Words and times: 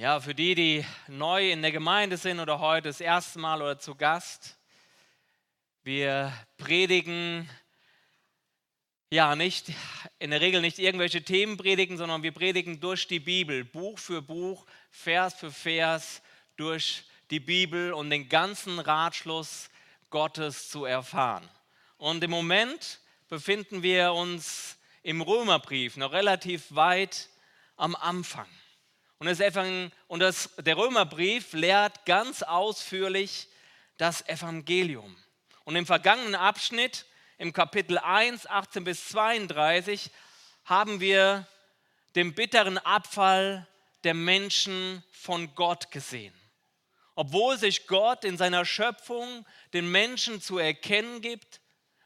Ja, 0.00 0.20
für 0.20 0.32
die, 0.32 0.54
die 0.54 0.86
neu 1.08 1.50
in 1.50 1.60
der 1.60 1.72
Gemeinde 1.72 2.16
sind 2.18 2.38
oder 2.38 2.60
heute 2.60 2.86
das 2.86 3.00
erste 3.00 3.40
Mal 3.40 3.60
oder 3.60 3.80
zu 3.80 3.96
Gast, 3.96 4.56
wir 5.82 6.32
predigen 6.56 7.50
ja 9.10 9.34
nicht 9.34 9.72
in 10.20 10.30
der 10.30 10.40
Regel 10.40 10.60
nicht 10.60 10.78
irgendwelche 10.78 11.24
Themen 11.24 11.56
predigen, 11.56 11.96
sondern 11.96 12.22
wir 12.22 12.30
predigen 12.30 12.78
durch 12.78 13.08
die 13.08 13.18
Bibel, 13.18 13.64
Buch 13.64 13.98
für 13.98 14.22
Buch, 14.22 14.66
Vers 14.92 15.34
für 15.34 15.50
Vers 15.50 16.22
durch 16.54 17.02
die 17.32 17.40
Bibel 17.40 17.92
und 17.92 18.08
den 18.10 18.28
ganzen 18.28 18.78
Ratschluss 18.78 19.68
Gottes 20.10 20.68
zu 20.70 20.84
erfahren. 20.84 21.50
Und 21.96 22.22
im 22.22 22.30
Moment 22.30 23.00
befinden 23.28 23.82
wir 23.82 24.12
uns 24.12 24.78
im 25.02 25.22
Römerbrief 25.22 25.96
noch 25.96 26.12
relativ 26.12 26.72
weit 26.72 27.28
am 27.74 27.96
Anfang. 27.96 28.46
Und, 29.18 29.26
das, 29.26 29.40
und 30.06 30.20
das, 30.20 30.50
der 30.58 30.76
Römerbrief 30.76 31.52
lehrt 31.52 32.06
ganz 32.06 32.42
ausführlich 32.42 33.48
das 33.96 34.26
Evangelium. 34.28 35.16
Und 35.64 35.74
im 35.74 35.86
vergangenen 35.86 36.36
Abschnitt, 36.36 37.04
im 37.36 37.52
Kapitel 37.52 37.98
1, 37.98 38.46
18 38.46 38.84
bis 38.84 39.08
32, 39.08 40.10
haben 40.64 41.00
wir 41.00 41.46
den 42.14 42.34
bitteren 42.34 42.78
Abfall 42.78 43.66
der 44.04 44.14
Menschen 44.14 45.02
von 45.10 45.52
Gott 45.56 45.90
gesehen. 45.90 46.34
Obwohl 47.16 47.58
sich 47.58 47.88
Gott 47.88 48.24
in 48.24 48.36
seiner 48.36 48.64
Schöpfung 48.64 49.44
den 49.72 49.90
Menschen 49.90 50.40
zu 50.40 50.58
erkennen 50.58 51.20
gibt, 51.20 51.60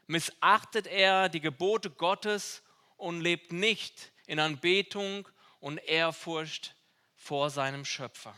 missachtet 0.07 0.87
er 0.87 1.29
die 1.29 1.41
Gebote 1.41 1.91
Gottes 1.91 2.63
und 2.97 3.21
lebt 3.21 3.51
nicht 3.51 4.11
in 4.25 4.39
Anbetung 4.39 5.27
und 5.59 5.77
Ehrfurcht 5.77 6.75
vor 7.23 7.49
seinem 7.49 7.85
Schöpfer. 7.85 8.35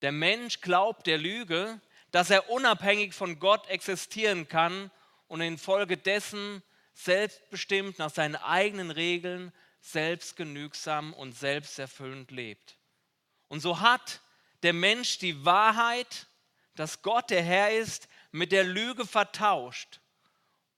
Der 0.00 0.12
Mensch 0.12 0.62
glaubt 0.62 1.06
der 1.06 1.18
Lüge, 1.18 1.80
dass 2.10 2.30
er 2.30 2.48
unabhängig 2.48 3.12
von 3.12 3.38
Gott 3.38 3.66
existieren 3.68 4.48
kann 4.48 4.90
und 5.28 5.42
infolgedessen 5.42 6.62
selbstbestimmt 6.94 7.98
nach 7.98 8.10
seinen 8.10 8.36
eigenen 8.36 8.90
Regeln 8.90 9.52
selbstgenügsam 9.80 11.12
und 11.12 11.32
selbsterfüllend 11.32 12.30
lebt. 12.30 12.78
Und 13.48 13.60
so 13.60 13.80
hat 13.80 14.22
der 14.62 14.72
Mensch 14.72 15.18
die 15.18 15.44
Wahrheit, 15.44 16.26
dass 16.74 17.02
Gott 17.02 17.30
der 17.30 17.42
Herr 17.42 17.70
ist, 17.70 18.08
mit 18.32 18.50
der 18.50 18.64
Lüge 18.64 19.06
vertauscht 19.06 20.00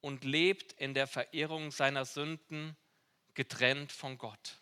und 0.00 0.24
lebt 0.24 0.72
in 0.72 0.92
der 0.92 1.06
Verirrung 1.06 1.70
seiner 1.70 2.04
Sünden 2.04 2.76
getrennt 3.34 3.92
von 3.92 4.18
Gott. 4.18 4.57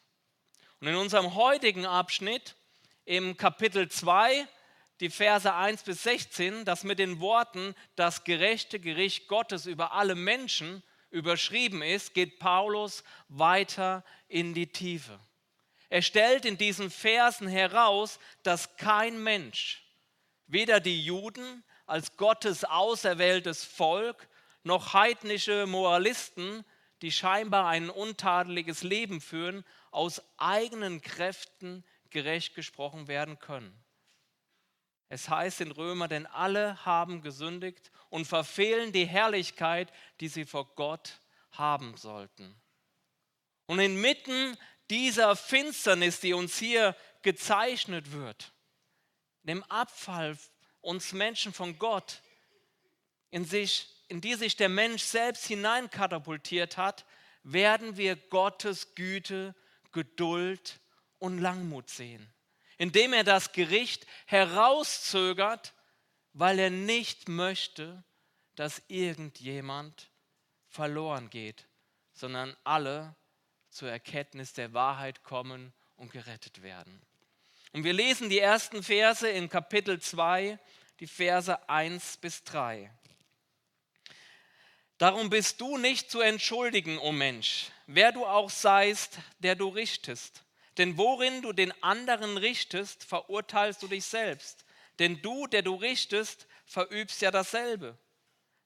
Und 0.80 0.88
in 0.88 0.96
unserem 0.96 1.34
heutigen 1.34 1.86
Abschnitt 1.86 2.54
im 3.06 3.36
Kapitel 3.36 3.88
2, 3.88 4.46
die 5.00 5.08
Verse 5.08 5.52
1 5.52 5.84
bis 5.84 6.02
16, 6.02 6.64
das 6.66 6.84
mit 6.84 6.98
den 6.98 7.20
Worten 7.20 7.74
das 7.94 8.24
gerechte 8.24 8.78
Gericht 8.78 9.26
Gottes 9.26 9.64
über 9.64 9.92
alle 9.92 10.14
Menschen 10.14 10.82
überschrieben 11.10 11.80
ist, 11.80 12.12
geht 12.12 12.38
Paulus 12.38 13.04
weiter 13.28 14.04
in 14.28 14.52
die 14.52 14.66
Tiefe. 14.66 15.18
Er 15.88 16.02
stellt 16.02 16.44
in 16.44 16.58
diesen 16.58 16.90
Versen 16.90 17.48
heraus, 17.48 18.18
dass 18.42 18.76
kein 18.76 19.22
Mensch, 19.22 19.82
weder 20.46 20.80
die 20.80 21.02
Juden 21.02 21.64
als 21.86 22.16
Gottes 22.18 22.64
auserwähltes 22.64 23.64
Volk, 23.64 24.28
noch 24.62 24.92
heidnische 24.92 25.66
Moralisten, 25.66 26.64
die 27.02 27.12
scheinbar 27.12 27.66
ein 27.68 27.88
untadeliges 27.88 28.82
Leben 28.82 29.20
führen, 29.20 29.64
aus 29.96 30.20
eigenen 30.36 31.00
Kräften 31.00 31.82
gerecht 32.10 32.54
gesprochen 32.54 33.08
werden 33.08 33.38
können. 33.38 33.82
Es 35.08 35.30
heißt 35.30 35.62
in 35.62 35.70
Römer, 35.70 36.06
denn 36.06 36.26
alle 36.26 36.84
haben 36.84 37.22
gesündigt 37.22 37.90
und 38.10 38.26
verfehlen 38.26 38.92
die 38.92 39.06
Herrlichkeit, 39.06 39.90
die 40.20 40.28
sie 40.28 40.44
vor 40.44 40.74
Gott 40.74 41.18
haben 41.52 41.96
sollten. 41.96 42.60
Und 43.64 43.78
inmitten 43.78 44.58
dieser 44.90 45.34
Finsternis, 45.34 46.20
die 46.20 46.34
uns 46.34 46.58
hier 46.58 46.94
gezeichnet 47.22 48.12
wird, 48.12 48.52
dem 49.44 49.62
Abfall 49.64 50.36
uns 50.82 51.14
Menschen 51.14 51.54
von 51.54 51.78
Gott, 51.78 52.20
in, 53.30 53.46
sich, 53.46 53.88
in 54.08 54.20
die 54.20 54.34
sich 54.34 54.56
der 54.56 54.68
Mensch 54.68 55.04
selbst 55.04 55.46
hineinkatapultiert 55.46 56.76
hat, 56.76 57.06
werden 57.44 57.96
wir 57.96 58.16
Gottes 58.16 58.94
Güte, 58.94 59.54
Geduld 59.96 60.78
und 61.18 61.38
Langmut 61.38 61.88
sehen, 61.88 62.30
indem 62.76 63.14
er 63.14 63.24
das 63.24 63.52
Gericht 63.52 64.06
herauszögert, 64.26 65.72
weil 66.34 66.58
er 66.58 66.68
nicht 66.68 67.30
möchte, 67.30 68.04
dass 68.56 68.82
irgendjemand 68.88 70.10
verloren 70.68 71.30
geht, 71.30 71.66
sondern 72.12 72.54
alle 72.62 73.16
zur 73.70 73.90
Erkenntnis 73.90 74.52
der 74.52 74.74
Wahrheit 74.74 75.22
kommen 75.22 75.72
und 75.96 76.12
gerettet 76.12 76.62
werden. 76.62 77.00
Und 77.72 77.84
wir 77.84 77.94
lesen 77.94 78.28
die 78.28 78.38
ersten 78.38 78.82
Verse 78.82 79.26
in 79.26 79.48
Kapitel 79.48 79.98
2, 79.98 80.58
die 81.00 81.06
Verse 81.06 81.68
1 81.70 82.18
bis 82.18 82.44
3. 82.44 82.90
Darum 84.98 85.28
bist 85.28 85.60
du 85.60 85.76
nicht 85.76 86.10
zu 86.10 86.20
entschuldigen, 86.20 86.98
o 86.98 87.08
oh 87.08 87.12
Mensch, 87.12 87.66
wer 87.86 88.12
du 88.12 88.24
auch 88.24 88.48
seist, 88.48 89.18
der 89.40 89.54
du 89.54 89.68
richtest. 89.68 90.42
Denn 90.78 90.96
worin 90.96 91.42
du 91.42 91.52
den 91.52 91.72
anderen 91.82 92.38
richtest, 92.38 93.04
verurteilst 93.04 93.82
du 93.82 93.88
dich 93.88 94.04
selbst. 94.04 94.64
Denn 94.98 95.20
du, 95.20 95.46
der 95.46 95.62
du 95.62 95.74
richtest, 95.74 96.46
verübst 96.64 97.20
ja 97.20 97.30
dasselbe. 97.30 97.98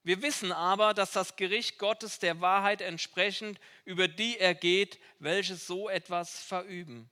Wir 0.03 0.21
wissen 0.21 0.51
aber, 0.51 0.93
dass 0.93 1.11
das 1.11 1.35
Gericht 1.35 1.77
Gottes 1.77 2.19
der 2.19 2.41
Wahrheit 2.41 2.81
entsprechend 2.81 3.59
über 3.85 4.07
die 4.07 4.39
ergeht, 4.39 4.99
welche 5.19 5.55
so 5.55 5.89
etwas 5.89 6.41
verüben. 6.43 7.09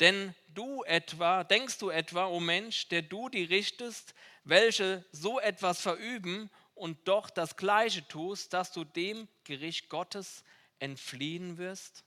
Denn 0.00 0.34
du 0.48 0.82
etwa, 0.84 1.44
denkst 1.44 1.78
du 1.78 1.90
etwa, 1.90 2.26
o 2.26 2.36
oh 2.36 2.40
Mensch, 2.40 2.88
der 2.88 3.02
du 3.02 3.28
die 3.28 3.44
richtest, 3.44 4.14
welche 4.44 5.04
so 5.12 5.38
etwas 5.38 5.80
verüben 5.80 6.50
und 6.78 7.08
doch 7.08 7.30
das 7.30 7.56
Gleiche 7.56 8.06
tust, 8.08 8.52
dass 8.52 8.72
du 8.72 8.84
dem 8.84 9.28
Gericht 9.44 9.88
Gottes 9.88 10.44
entfliehen 10.78 11.58
wirst? 11.58 12.04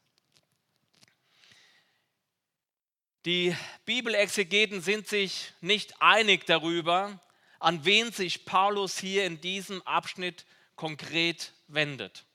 Die 3.25 3.55
Bibelexegeten 3.85 4.81
sind 4.81 5.07
sich 5.07 5.53
nicht 5.61 6.01
einig 6.01 6.45
darüber, 6.47 7.19
an 7.59 7.85
wen 7.85 8.11
sich 8.11 8.45
Paulus 8.45 8.97
hier 8.97 9.25
in 9.25 9.39
diesem 9.39 9.81
Abschnitt 9.83 10.45
konkret 10.75 11.53
wendet. 11.67 12.25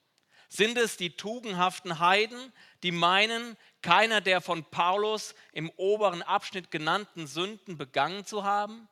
Sind 0.47 0.77
es 0.77 0.95
die 0.95 1.17
tugendhaften 1.17 1.99
Heiden, 1.99 2.53
die 2.83 2.93
meinen, 2.93 3.57
keiner 3.81 4.21
der 4.21 4.39
von 4.39 4.63
Paulus 4.63 5.35
im 5.51 5.69
oberen 5.75 6.21
Abschnitt 6.21 6.71
genannten 6.71 7.27
Sünden 7.27 7.77
begangen 7.77 8.25
zu 8.25 8.45
haben? 8.45 8.87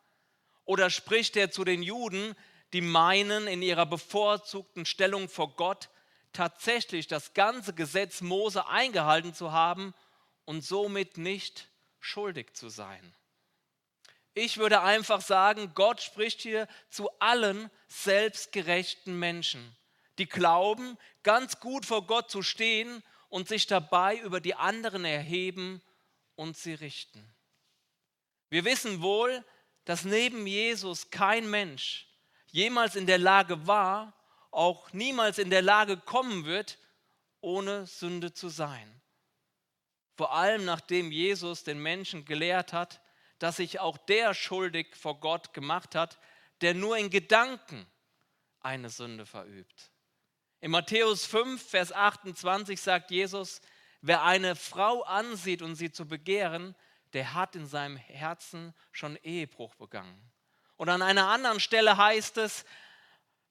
Oder 0.65 0.89
spricht 0.89 1.37
er 1.37 1.51
zu 1.51 1.63
den 1.63 1.81
Juden, 1.81 2.35
die 2.73 2.81
meinen, 2.81 3.47
in 3.47 3.61
ihrer 3.61 3.85
bevorzugten 3.85 4.85
Stellung 4.85 5.29
vor 5.29 5.55
Gott 5.55 5.89
tatsächlich 6.33 7.07
das 7.07 7.33
ganze 7.33 7.73
Gesetz 7.73 8.21
Mose 8.21 8.67
eingehalten 8.67 9.33
zu 9.33 9.51
haben 9.51 9.93
und 10.45 10.63
somit 10.63 11.17
nicht 11.17 11.69
schuldig 11.99 12.53
zu 12.53 12.69
sein? 12.69 13.15
Ich 14.33 14.57
würde 14.57 14.81
einfach 14.81 15.21
sagen, 15.21 15.71
Gott 15.75 16.01
spricht 16.01 16.41
hier 16.41 16.67
zu 16.89 17.09
allen 17.19 17.71
selbstgerechten 17.87 19.17
Menschen, 19.17 19.75
die 20.17 20.27
glauben, 20.27 20.97
ganz 21.23 21.61
gut 21.61 21.85
vor 21.85 22.05
Gott 22.05 22.29
zu 22.29 22.41
stehen 22.41 23.01
und 23.29 23.47
sich 23.47 23.65
dabei 23.65 24.17
über 24.17 24.41
die 24.41 24.55
anderen 24.55 25.05
erheben 25.05 25.81
und 26.35 26.57
sie 26.57 26.73
richten. 26.73 27.33
Wir 28.49 28.65
wissen 28.65 29.01
wohl, 29.01 29.43
dass 29.85 30.03
neben 30.03 30.45
Jesus 30.45 31.09
kein 31.11 31.49
Mensch 31.49 32.07
jemals 32.55 32.95
in 32.95 33.05
der 33.05 33.17
Lage 33.17 33.67
war, 33.67 34.13
auch 34.49 34.93
niemals 34.93 35.39
in 35.39 35.49
der 35.49 35.61
Lage 35.61 35.97
kommen 35.97 36.45
wird, 36.45 36.79
ohne 37.41 37.85
Sünde 37.85 38.33
zu 38.33 38.47
sein. 38.47 39.01
Vor 40.15 40.33
allem 40.33 40.63
nachdem 40.63 41.11
Jesus 41.11 41.65
den 41.65 41.79
Menschen 41.79 42.23
gelehrt 42.23 42.71
hat, 42.71 43.01
dass 43.39 43.57
sich 43.57 43.81
auch 43.81 43.97
der 43.97 44.33
schuldig 44.33 44.95
vor 44.95 45.19
Gott 45.19 45.53
gemacht 45.53 45.95
hat, 45.95 46.17
der 46.61 46.73
nur 46.73 46.97
in 46.97 47.09
Gedanken 47.09 47.85
eine 48.61 48.89
Sünde 48.89 49.25
verübt. 49.25 49.91
In 50.61 50.71
Matthäus 50.71 51.25
5, 51.25 51.61
Vers 51.61 51.91
28 51.91 52.79
sagt 52.79 53.11
Jesus, 53.11 53.59
wer 53.99 54.23
eine 54.23 54.55
Frau 54.55 55.03
ansieht 55.03 55.61
und 55.61 55.75
sie 55.75 55.91
zu 55.91 56.07
begehren, 56.07 56.73
der 57.11 57.33
hat 57.33 57.57
in 57.57 57.67
seinem 57.67 57.97
Herzen 57.97 58.73
schon 58.93 59.17
Ehebruch 59.17 59.75
begangen. 59.75 60.31
Und 60.77 60.89
an 60.89 61.01
einer 61.01 61.27
anderen 61.27 61.59
Stelle 61.59 61.97
heißt 61.97 62.37
es, 62.37 62.65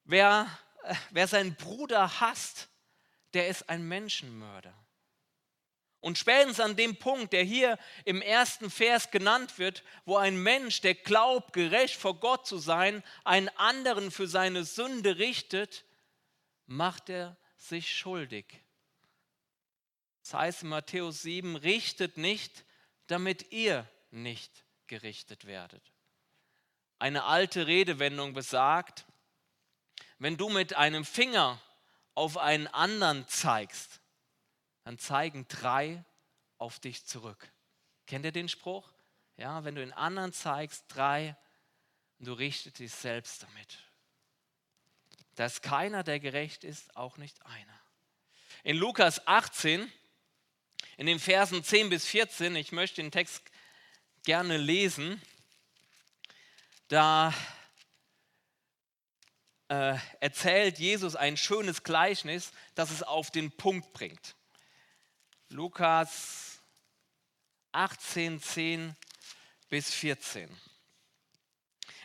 wer, 0.05 0.49
äh, 0.85 0.95
wer 1.11 1.27
seinen 1.27 1.55
Bruder 1.55 2.21
hasst, 2.21 2.69
der 3.33 3.49
ist 3.49 3.69
ein 3.69 3.87
Menschenmörder. 3.87 4.75
Und 6.01 6.19
spätestens 6.19 6.61
an 6.61 6.77
dem 6.77 6.97
Punkt, 6.97 7.33
der 7.33 7.45
hier 7.45 7.79
im 8.05 8.21
ersten 8.21 8.71
Vers 8.71 9.11
genannt 9.11 9.59
wird, 9.59 9.83
wo 10.05 10.19
ein 10.19 10.37
Mensch, 10.37 10.83
der 10.83 10.95
glaubt, 10.95 11.55
gerecht 11.55 11.97
vor 11.97 12.21
Gott 12.21 12.47
zu 12.47 12.59
sein, 12.59 13.03
einen 13.25 13.49
anderen 13.57 14.11
für 14.11 14.29
seine 14.29 14.65
Sünde 14.65 15.17
richtet, 15.17 15.87
macht 16.67 17.09
er 17.09 17.39
sich 17.57 17.97
schuldig. 17.97 18.61
Das 20.23 20.35
heißt 20.35 20.63
in 20.65 20.69
Matthäus 20.69 21.23
7, 21.23 21.57
richtet 21.57 22.19
nicht, 22.19 22.67
damit 23.07 23.51
ihr 23.51 23.89
nicht 24.11 24.65
gerichtet 24.87 25.47
werdet. 25.47 25.94
Eine 27.05 27.25
alte 27.25 27.67
Redewendung 27.67 28.33
besagt, 28.33 29.05
wenn 30.19 30.39
du 30.39 30.49
mit 30.49 30.75
einem 30.75 31.05
Finger 31.05 31.61
auf 32.15 32.39
einen 32.39 32.67
anderen 32.67 33.29
zeigst, 33.29 34.01
dann 34.85 34.99
zeigen 34.99 35.47
drei 35.49 36.03
auf 36.57 36.81
dich 36.81 37.05
zurück. 37.05 37.53
Kennt 38.07 38.25
ihr 38.25 38.33
den 38.33 38.49
Spruch? 38.49 38.91
Ja, 39.37 39.65
wenn 39.65 39.75
du 39.75 39.83
den 39.83 39.93
anderen 39.93 40.33
zeigst, 40.33 40.87
drei, 40.89 41.37
und 42.21 42.25
du 42.29 42.33
richtest 42.33 42.79
dich 42.79 42.95
selbst 42.95 43.43
damit. 43.43 43.81
Da 45.35 45.45
ist 45.45 45.63
keiner, 45.63 46.05
der 46.05 46.21
gerecht 46.21 46.65
ist, 46.65 46.97
auch 46.97 47.19
nicht 47.19 47.45
einer. 47.45 47.81
In 48.63 48.79
Lukas 48.79 49.27
18, 49.27 49.93
in 50.97 51.05
den 51.05 51.21
Versen 51.21 51.63
10 51.63 51.91
bis 51.91 52.07
14, 52.07 52.57
ich 52.57 52.73
möchte 52.73 53.03
den 53.03 53.13
Text 53.13 53.43
gerne 54.23 54.57
lesen, 54.57 55.21
da 56.89 57.33
äh, 59.69 59.97
erzählt 60.21 60.79
Jesus 60.79 61.17
ein 61.17 61.37
schönes 61.37 61.83
Gleichnis, 61.83 62.53
das 62.75 62.91
es 62.91 63.03
auf 63.03 63.31
den 63.31 63.51
Punkt 63.51 63.93
bringt. 63.93 64.37
Lukas 65.49 66.61
18, 67.73 68.41
10 68.41 68.97
bis 69.69 69.93
14. 69.93 70.49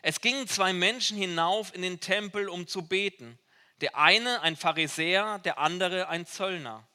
Es 0.01 0.21
gingen 0.21 0.47
zwei 0.47 0.73
Menschen 0.73 1.17
hinauf 1.17 1.73
in 1.75 1.81
den 1.81 1.99
Tempel, 1.99 2.47
um 2.47 2.67
zu 2.67 2.87
beten. 2.87 3.37
Der 3.81 3.97
eine 3.97 4.41
ein 4.41 4.55
Pharisäer, 4.55 5.39
der 5.39 5.57
andere 5.57 6.07
ein 6.07 6.25
Zöllner. 6.25 6.87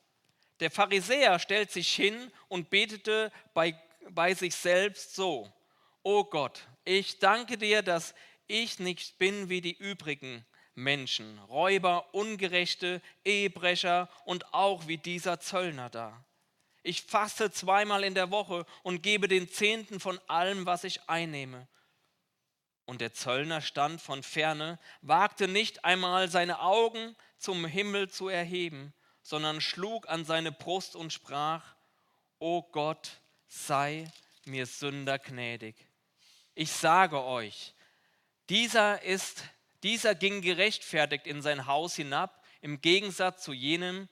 Der 0.60 0.70
Pharisäer 0.70 1.38
stellt 1.38 1.70
sich 1.70 1.92
hin 1.94 2.32
und 2.48 2.70
betete 2.70 3.30
bei, 3.52 3.78
bei 4.10 4.34
sich 4.34 4.54
selbst 4.54 5.14
so, 5.14 5.52
O 6.02 6.24
Gott, 6.24 6.66
ich 6.84 7.18
danke 7.18 7.58
dir, 7.58 7.82
dass 7.82 8.14
ich 8.46 8.78
nicht 8.78 9.18
bin 9.18 9.48
wie 9.48 9.60
die 9.60 9.76
übrigen 9.76 10.44
Menschen, 10.74 11.38
Räuber, 11.40 12.14
Ungerechte, 12.14 13.00
Ehebrecher 13.24 14.08
und 14.24 14.52
auch 14.52 14.86
wie 14.86 14.98
dieser 14.98 15.40
Zöllner 15.40 15.88
da. 15.88 16.24
Ich 16.82 17.02
faste 17.02 17.50
zweimal 17.50 18.04
in 18.04 18.14
der 18.14 18.30
Woche 18.30 18.66
und 18.82 19.02
gebe 19.02 19.28
den 19.28 19.48
Zehnten 19.48 20.00
von 20.00 20.20
allem, 20.26 20.66
was 20.66 20.84
ich 20.84 21.08
einnehme. 21.08 21.66
Und 22.84 23.00
der 23.00 23.14
Zöllner 23.14 23.62
stand 23.62 24.02
von 24.02 24.22
ferne, 24.22 24.78
wagte 25.00 25.48
nicht 25.48 25.84
einmal 25.84 26.28
seine 26.28 26.60
Augen 26.60 27.16
zum 27.38 27.64
Himmel 27.64 28.10
zu 28.10 28.28
erheben, 28.28 28.92
sondern 29.22 29.62
schlug 29.62 30.08
an 30.08 30.26
seine 30.26 30.52
Brust 30.52 30.94
und 30.94 31.12
sprach, 31.12 31.74
O 32.38 32.62
Gott, 32.62 33.22
sei 33.46 34.10
mir 34.44 34.66
Sünder 34.66 35.18
gnädig. 35.18 35.76
Ich 36.54 36.70
sage 36.70 37.22
euch, 37.22 37.74
dieser 38.48 39.02
ist 39.02 39.44
dieser 39.84 40.14
ging 40.14 40.40
gerechtfertigt 40.40 41.26
in 41.26 41.42
sein 41.42 41.66
Haus 41.66 41.94
hinab, 41.94 42.42
im 42.62 42.80
Gegensatz 42.80 43.44
zu 43.44 43.52
jenem, 43.52 44.08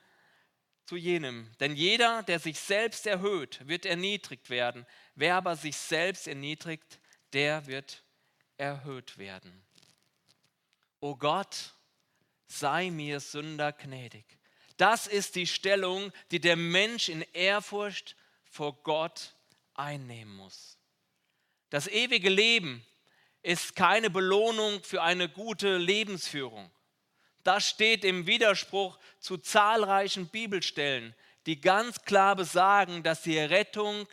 zu 0.84 0.96
jenem. 0.96 1.50
Denn 1.60 1.74
jeder, 1.74 2.22
der 2.22 2.38
sich 2.38 2.60
selbst 2.60 3.06
erhöht, 3.06 3.66
wird 3.66 3.86
erniedrigt 3.86 4.50
werden. 4.50 4.86
Wer 5.14 5.36
aber 5.36 5.56
sich 5.56 5.76
selbst 5.76 6.28
erniedrigt, 6.28 7.00
der 7.32 7.66
wird 7.66 8.04
erhöht 8.58 9.16
werden. 9.16 9.64
O 11.00 11.16
Gott, 11.16 11.74
sei 12.46 12.90
mir 12.90 13.18
Sünder 13.20 13.72
gnädig. 13.72 14.26
Das 14.76 15.06
ist 15.06 15.36
die 15.36 15.46
Stellung, 15.46 16.12
die 16.30 16.40
der 16.40 16.56
Mensch 16.56 17.08
in 17.08 17.22
Ehrfurcht 17.32 18.14
vor 18.44 18.82
Gott 18.82 19.34
einnehmen 19.72 20.36
muss. 20.36 20.76
Das 21.72 21.86
ewige 21.86 22.28
Leben 22.28 22.84
ist 23.40 23.74
keine 23.74 24.10
Belohnung 24.10 24.84
für 24.84 25.02
eine 25.02 25.26
gute 25.26 25.78
Lebensführung. 25.78 26.70
Das 27.44 27.66
steht 27.66 28.04
im 28.04 28.26
Widerspruch 28.26 28.98
zu 29.20 29.38
zahlreichen 29.38 30.28
Bibelstellen, 30.28 31.14
die 31.46 31.62
ganz 31.62 32.02
klar 32.02 32.36
besagen, 32.36 33.02
dass 33.02 33.22
die 33.22 33.38
Rettung 33.38 34.06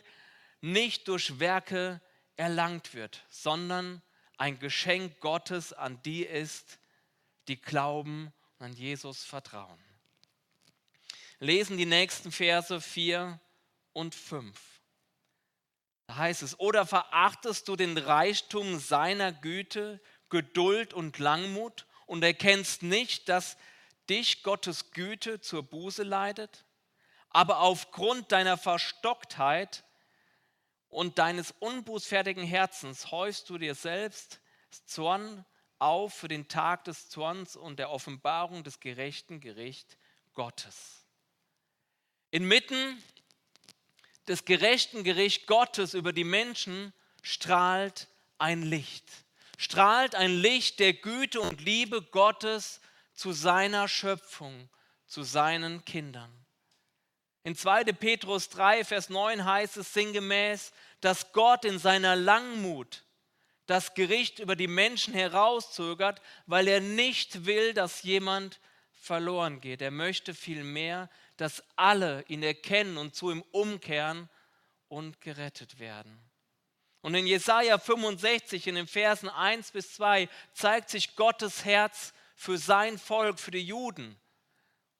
nicht 0.62 1.06
durch 1.06 1.38
Werke 1.38 2.00
erlangt 2.36 2.94
wird, 2.94 3.26
sondern 3.28 4.00
ein 4.38 4.58
Geschenk 4.58 5.20
Gottes 5.20 5.74
an 5.74 6.00
die 6.02 6.24
ist, 6.24 6.78
die 7.46 7.60
glauben 7.60 8.32
und 8.58 8.68
an 8.68 8.72
Jesus 8.72 9.22
vertrauen. 9.22 9.84
Lesen 11.40 11.76
die 11.76 11.84
nächsten 11.84 12.32
Verse 12.32 12.80
4 12.80 13.38
und 13.92 14.14
5. 14.14 14.69
Da 16.10 16.16
heißt 16.16 16.42
es, 16.42 16.58
oder 16.58 16.86
verachtest 16.86 17.68
du 17.68 17.76
den 17.76 17.96
Reichtum 17.96 18.80
seiner 18.80 19.30
Güte, 19.30 20.00
Geduld 20.28 20.92
und 20.92 21.20
Langmut 21.20 21.86
und 22.04 22.24
erkennst 22.24 22.82
nicht, 22.82 23.28
dass 23.28 23.56
dich 24.08 24.42
Gottes 24.42 24.90
Güte 24.90 25.40
zur 25.40 25.62
Buße 25.62 26.02
leitet? 26.02 26.64
Aber 27.28 27.60
aufgrund 27.60 28.32
deiner 28.32 28.58
Verstocktheit 28.58 29.84
und 30.88 31.20
deines 31.20 31.52
unbußfertigen 31.60 32.42
Herzens 32.42 33.12
häufst 33.12 33.48
du 33.48 33.56
dir 33.56 33.76
selbst 33.76 34.40
Zorn 34.86 35.46
auf 35.78 36.12
für 36.12 36.26
den 36.26 36.48
Tag 36.48 36.82
des 36.86 37.08
Zorns 37.08 37.54
und 37.54 37.78
der 37.78 37.90
Offenbarung 37.90 38.64
des 38.64 38.80
gerechten 38.80 39.38
Gericht 39.38 39.96
Gottes. 40.34 41.06
Inmitten 42.32 43.00
des 44.28 44.44
gerechten 44.44 45.04
Gericht 45.04 45.46
Gottes 45.46 45.94
über 45.94 46.12
die 46.12 46.24
Menschen 46.24 46.92
strahlt 47.22 48.08
ein 48.38 48.62
Licht. 48.62 49.04
Strahlt 49.58 50.14
ein 50.14 50.40
Licht 50.40 50.78
der 50.78 50.94
Güte 50.94 51.40
und 51.40 51.60
Liebe 51.60 52.02
Gottes 52.02 52.80
zu 53.14 53.32
seiner 53.32 53.88
Schöpfung, 53.88 54.68
zu 55.06 55.22
seinen 55.22 55.84
Kindern. 55.84 56.32
In 57.42 57.56
2. 57.56 57.84
Petrus 57.84 58.48
3, 58.50 58.84
Vers 58.84 59.08
9 59.08 59.44
heißt 59.44 59.78
es 59.78 59.92
sinngemäß, 59.92 60.72
dass 61.00 61.32
Gott 61.32 61.64
in 61.64 61.78
seiner 61.78 62.16
Langmut 62.16 63.04
das 63.66 63.94
Gericht 63.94 64.40
über 64.40 64.56
die 64.56 64.66
Menschen 64.66 65.14
herauszögert, 65.14 66.20
weil 66.46 66.66
er 66.68 66.80
nicht 66.80 67.46
will, 67.46 67.72
dass 67.72 68.02
jemand 68.02 68.58
verloren 69.00 69.60
geht. 69.60 69.82
Er 69.82 69.90
möchte 69.90 70.34
vielmehr, 70.34 71.08
dass 71.36 71.64
alle 71.74 72.22
ihn 72.28 72.42
erkennen 72.42 72.98
und 72.98 73.14
zu 73.14 73.30
ihm 73.30 73.42
umkehren 73.50 74.28
und 74.88 75.20
gerettet 75.20 75.78
werden. 75.78 76.20
Und 77.00 77.14
in 77.14 77.26
Jesaja 77.26 77.78
65, 77.78 78.66
in 78.66 78.74
den 78.74 78.86
Versen 78.86 79.30
1 79.30 79.72
bis 79.72 79.94
2, 79.94 80.28
zeigt 80.52 80.90
sich 80.90 81.16
Gottes 81.16 81.64
Herz 81.64 82.12
für 82.36 82.58
sein 82.58 82.98
Volk, 82.98 83.40
für 83.40 83.50
die 83.50 83.64
Juden 83.64 84.20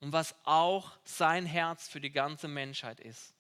und 0.01 0.13
was 0.13 0.35
auch 0.45 0.93
sein 1.05 1.45
Herz 1.45 1.89
für 1.89 2.01
die 2.01 2.11
ganze 2.11 2.49
Menschheit 2.49 3.01
ist. 3.01 3.35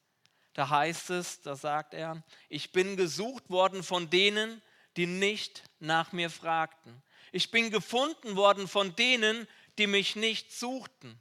Da 0.52 0.68
heißt 0.68 1.08
es, 1.10 1.40
da 1.40 1.56
sagt 1.56 1.94
er, 1.94 2.22
ich 2.50 2.72
bin 2.72 2.98
gesucht 2.98 3.48
worden 3.48 3.82
von 3.82 4.10
denen, 4.10 4.60
die 4.96 5.06
nicht 5.06 5.62
nach 5.78 6.12
mir 6.12 6.28
fragten. 6.28 7.02
Ich 7.32 7.50
bin 7.50 7.70
gefunden 7.70 8.36
worden 8.36 8.68
von 8.68 8.94
denen, 8.96 9.46
die 9.80 9.86
mich 9.86 10.14
nicht 10.14 10.52
suchten. 10.52 11.18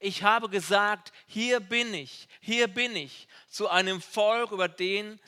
Ich 0.00 0.22
habe 0.22 0.48
gesagt, 0.48 1.12
hier 1.26 1.60
bin 1.60 1.94
ich, 1.94 2.28
hier 2.40 2.66
bin 2.66 2.96
ich, 2.96 3.28
zu 3.48 3.68
einem 3.68 4.02
Volk, 4.02 4.50
über 4.50 4.68
den 4.68 5.20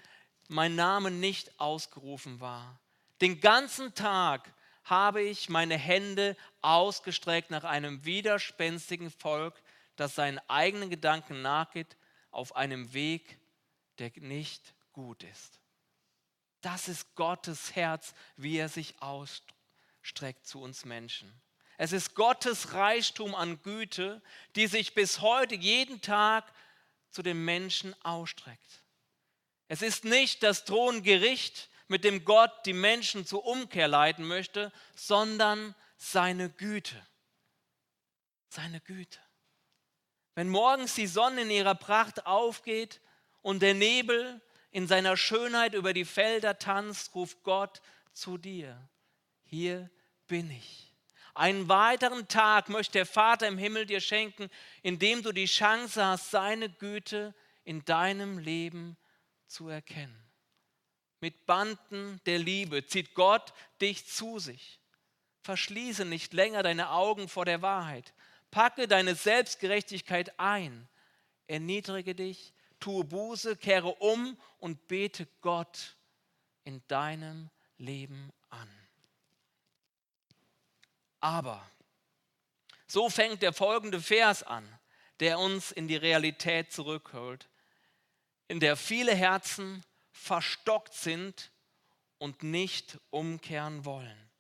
mein 0.49 0.75
Name 0.75 1.11
nicht 1.11 1.61
ausgerufen 1.61 2.41
war. 2.41 2.81
Den 3.21 3.41
ganzen 3.41 3.95
Tag 3.95 4.53
habe 4.83 5.23
ich 5.23 5.49
meine 5.49 5.77
Hände 5.77 6.37
ausgestreckt 6.61 7.51
nach 7.51 7.65
einem 7.65 8.05
widerspenstigen 8.05 9.11
Volk, 9.11 9.63
das 9.97 10.15
seinen 10.15 10.41
eigenen 10.49 10.91
Gedanken 10.91 11.41
nachgeht, 11.41 11.97
auf 12.31 12.57
einem 12.57 12.93
Weg, 12.93 13.39
der 13.99 14.11
nicht 14.17 14.75
gut 14.93 15.23
ist. 15.23 15.61
Das 16.63 16.89
ist 16.89 17.15
Gottes 17.15 17.77
Herz, 17.77 18.15
wie 18.37 18.57
er 18.57 18.69
sich 18.69 19.01
ausstreckt 19.01 20.47
zu 20.47 20.61
uns 20.61 20.85
Menschen. 20.85 21.42
Es 21.83 21.91
ist 21.91 22.15
Gottes 22.15 22.75
Reichtum 22.75 23.35
an 23.35 23.61
Güte, 23.61 24.23
die 24.55 24.69
sich 24.69 24.95
bis 24.95 25.21
heute 25.21 25.57
jeden 25.57 26.01
Tag 26.01 26.45
zu 27.11 27.25
den 27.25 27.45
Menschen 27.45 27.93
ausstreckt. 28.05 28.85
Es 29.67 29.83
ist 29.83 30.05
nicht 30.05 30.45
das 30.45 30.65
Throngericht, 30.65 31.69
mit 31.89 32.05
dem 32.05 32.25
Gott 32.25 32.53
die 32.67 32.73
Menschen 32.73 33.27
zur 33.27 33.45
Umkehr 33.45 33.89
leiten 33.89 34.25
möchte, 34.25 34.71
sondern 34.95 35.75
seine 35.97 36.51
Güte. 36.51 36.95
Seine 38.49 38.81
Güte. 38.83 39.19
Wenn 40.37 40.51
morgens 40.51 40.95
die 40.95 41.09
Sonne 41.09 41.41
in 41.41 41.51
ihrer 41.51 41.75
Pracht 41.75 42.27
aufgeht 42.27 43.01
und 43.41 43.61
der 43.61 43.75
Nebel 43.75 44.41
in 44.71 44.87
seiner 44.87 45.17
Schönheit 45.17 45.75
über 45.75 45.93
die 45.93 46.05
Felder 46.05 46.61
tanzt, 46.61 47.13
ruft 47.17 47.43
Gott 47.43 47.83
zu 48.13 48.39
dir. 48.39 48.89
Hier 49.43 49.91
bin 50.29 50.49
ich. 50.49 50.92
Einen 51.35 51.69
weiteren 51.69 52.29
Tag 52.29 52.69
möchte 52.69 52.93
der 52.93 53.07
Vater 53.07 53.49
im 53.49 53.57
Himmel 53.57 53.87
dir 53.87 54.01
schenken, 54.01 54.51
indem 54.83 55.23
du 55.23 55.33
die 55.33 55.47
Chance 55.47 56.05
hast, 56.05 56.31
seine 56.31 56.69
Güte 56.69 57.35
in 57.65 57.85
deinem 57.85 58.39
Leben 58.39 58.97
zu 59.47 59.69
erkennen. 59.69 60.23
Mit 61.21 61.47
Banden 61.47 62.21
der 62.27 62.39
Liebe 62.39 62.85
zieht 62.87 63.15
Gott 63.15 63.55
dich 63.81 64.07
zu 64.07 64.39
sich. 64.39 64.81
Verschließe 65.41 66.05
nicht 66.05 66.33
länger 66.33 66.63
deine 66.63 66.91
Augen 66.91 67.29
vor 67.29 67.45
der 67.45 67.63
Wahrheit. 67.63 68.13
Packe 68.51 68.87
deine 68.87 69.15
Selbstgerechtigkeit 69.15 70.39
ein. 70.39 70.89
Erniedrige 71.47 72.15
dich, 72.15 72.53
tue 72.79 73.05
Buße, 73.05 73.57
kehre 73.57 73.95
um 73.95 74.37
und 74.59 74.87
bete 74.89 75.27
Gott 75.41 75.97
in 76.65 76.83
deinem 76.89 77.51
Leben 77.79 78.33
an. 78.51 78.82
Aber 81.23 81.65
so 82.87 83.09
fängt 83.09 83.43
der 83.43 83.53
folgende 83.55 84.03
Vers 84.03 84.43
an, 84.43 84.69
der 85.21 85.39
uns 85.39 85.71
in 85.71 85.87
die 85.89 85.97
Realität 85.97 86.73
zurückholt, 86.73 87.49
in 88.49 88.61
der 88.61 88.77
viele 88.77 89.15
Herzen 89.15 89.83
verstockt 90.11 90.93
sind 90.93 91.53
und 92.19 92.43
nicht 92.43 92.99
umkehren 93.11 93.85
wollen. 93.85 94.31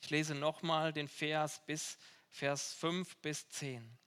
Ich 0.00 0.10
lese 0.10 0.36
nochmal 0.36 0.92
den 0.92 1.08
Vers 1.08 1.60
bis 1.66 1.98
Vers 2.30 2.72
5 2.74 3.16
bis 3.16 3.48
10. 3.48 3.98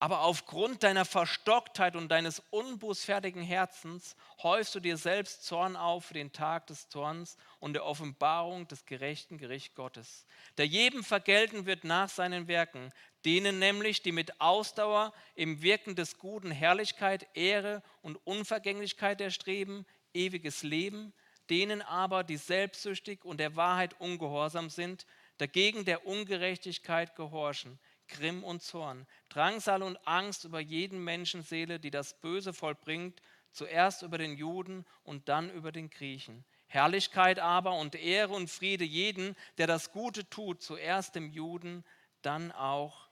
Aber 0.00 0.20
aufgrund 0.20 0.84
deiner 0.84 1.04
Verstocktheit 1.04 1.96
und 1.96 2.08
deines 2.08 2.40
unbußfertigen 2.50 3.42
Herzens 3.42 4.14
häufst 4.44 4.74
du 4.76 4.80
dir 4.80 4.96
selbst 4.96 5.44
Zorn 5.44 5.74
auf 5.74 6.06
für 6.06 6.14
den 6.14 6.32
Tag 6.32 6.68
des 6.68 6.88
Zorns 6.88 7.36
und 7.58 7.72
der 7.72 7.84
Offenbarung 7.84 8.68
des 8.68 8.86
gerechten 8.86 9.38
Gericht 9.38 9.74
Gottes, 9.74 10.24
der 10.56 10.66
jedem 10.66 11.02
vergelten 11.02 11.66
wird 11.66 11.82
nach 11.82 12.08
seinen 12.08 12.46
Werken, 12.46 12.92
denen 13.24 13.58
nämlich, 13.58 14.00
die 14.00 14.12
mit 14.12 14.40
Ausdauer 14.40 15.12
im 15.34 15.62
Wirken 15.62 15.96
des 15.96 16.18
Guten 16.18 16.52
Herrlichkeit, 16.52 17.26
Ehre 17.34 17.82
und 18.00 18.24
Unvergänglichkeit 18.24 19.20
erstreben, 19.20 19.84
ewiges 20.14 20.62
Leben, 20.62 21.12
denen 21.50 21.82
aber, 21.82 22.22
die 22.22 22.36
selbstsüchtig 22.36 23.24
und 23.24 23.40
der 23.40 23.56
Wahrheit 23.56 24.00
ungehorsam 24.00 24.70
sind, 24.70 25.06
dagegen 25.38 25.84
der 25.84 26.06
Ungerechtigkeit 26.06 27.16
gehorchen 27.16 27.80
Grimm 28.08 28.42
und 28.42 28.62
Zorn, 28.62 29.06
Drangsal 29.28 29.82
und 29.82 29.96
Angst 30.06 30.44
über 30.44 30.60
jeden 30.60 31.02
Menschenseele, 31.04 31.78
die 31.78 31.90
das 31.90 32.20
Böse 32.20 32.52
vollbringt, 32.52 33.20
zuerst 33.52 34.02
über 34.02 34.18
den 34.18 34.36
Juden 34.36 34.84
und 35.04 35.28
dann 35.28 35.50
über 35.50 35.72
den 35.72 35.90
Griechen. 35.90 36.44
Herrlichkeit 36.66 37.38
aber 37.38 37.74
und 37.74 37.94
Ehre 37.94 38.34
und 38.34 38.50
Friede 38.50 38.84
jeden, 38.84 39.36
der 39.56 39.66
das 39.66 39.90
Gute 39.92 40.28
tut, 40.28 40.62
zuerst 40.62 41.14
dem 41.14 41.30
Juden, 41.30 41.84
dann 42.22 42.52
auch 42.52 43.08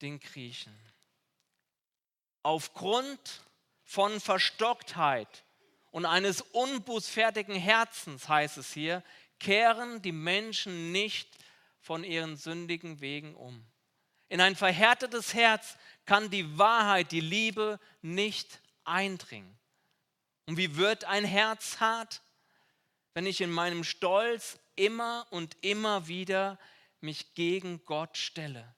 den 0.00 0.18
Griechen. 0.18 0.74
Aufgrund 2.42 3.42
von 3.82 4.20
Verstocktheit 4.20 5.44
und 5.90 6.06
eines 6.06 6.40
unbußfertigen 6.40 7.54
Herzens, 7.54 8.28
heißt 8.28 8.58
es 8.58 8.72
hier, 8.72 9.02
kehren 9.38 10.02
die 10.02 10.12
Menschen 10.12 10.90
nicht 10.90 11.28
von 11.80 12.02
ihren 12.02 12.36
sündigen 12.36 13.00
Wegen 13.00 13.34
um. 13.34 13.64
In 14.34 14.40
ein 14.40 14.56
verhärtetes 14.56 15.32
Herz 15.32 15.76
kann 16.06 16.28
die 16.28 16.58
Wahrheit, 16.58 17.12
die 17.12 17.20
Liebe 17.20 17.78
nicht 18.02 18.60
eindringen. 18.82 19.56
Und 20.46 20.56
wie 20.56 20.74
wird 20.74 21.04
ein 21.04 21.24
Herz 21.24 21.78
hart? 21.78 22.20
Wenn 23.12 23.26
ich 23.26 23.40
in 23.40 23.52
meinem 23.52 23.84
Stolz 23.84 24.58
immer 24.74 25.24
und 25.30 25.56
immer 25.60 26.08
wieder 26.08 26.58
mich 27.00 27.34
gegen 27.34 27.84
Gott 27.84 28.16
stelle. 28.16 28.74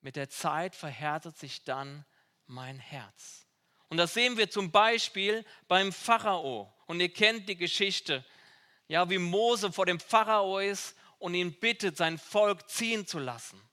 Mit 0.00 0.16
der 0.16 0.28
Zeit 0.28 0.74
verhärtet 0.74 1.38
sich 1.38 1.62
dann 1.62 2.04
mein 2.46 2.80
Herz. 2.80 3.46
Und 3.90 3.98
das 3.98 4.12
sehen 4.12 4.36
wir 4.36 4.50
zum 4.50 4.72
Beispiel 4.72 5.44
beim 5.68 5.92
Pharao. 5.92 6.74
Und 6.86 6.98
ihr 6.98 7.12
kennt 7.12 7.48
die 7.48 7.56
Geschichte, 7.56 8.24
ja, 8.88 9.08
wie 9.08 9.18
Mose 9.18 9.70
vor 9.70 9.86
dem 9.86 10.00
Pharao 10.00 10.58
ist 10.58 10.96
und 11.20 11.34
ihn 11.34 11.52
bittet, 11.60 11.96
sein 11.96 12.18
Volk 12.18 12.68
ziehen 12.68 13.06
zu 13.06 13.20
lassen. 13.20 13.67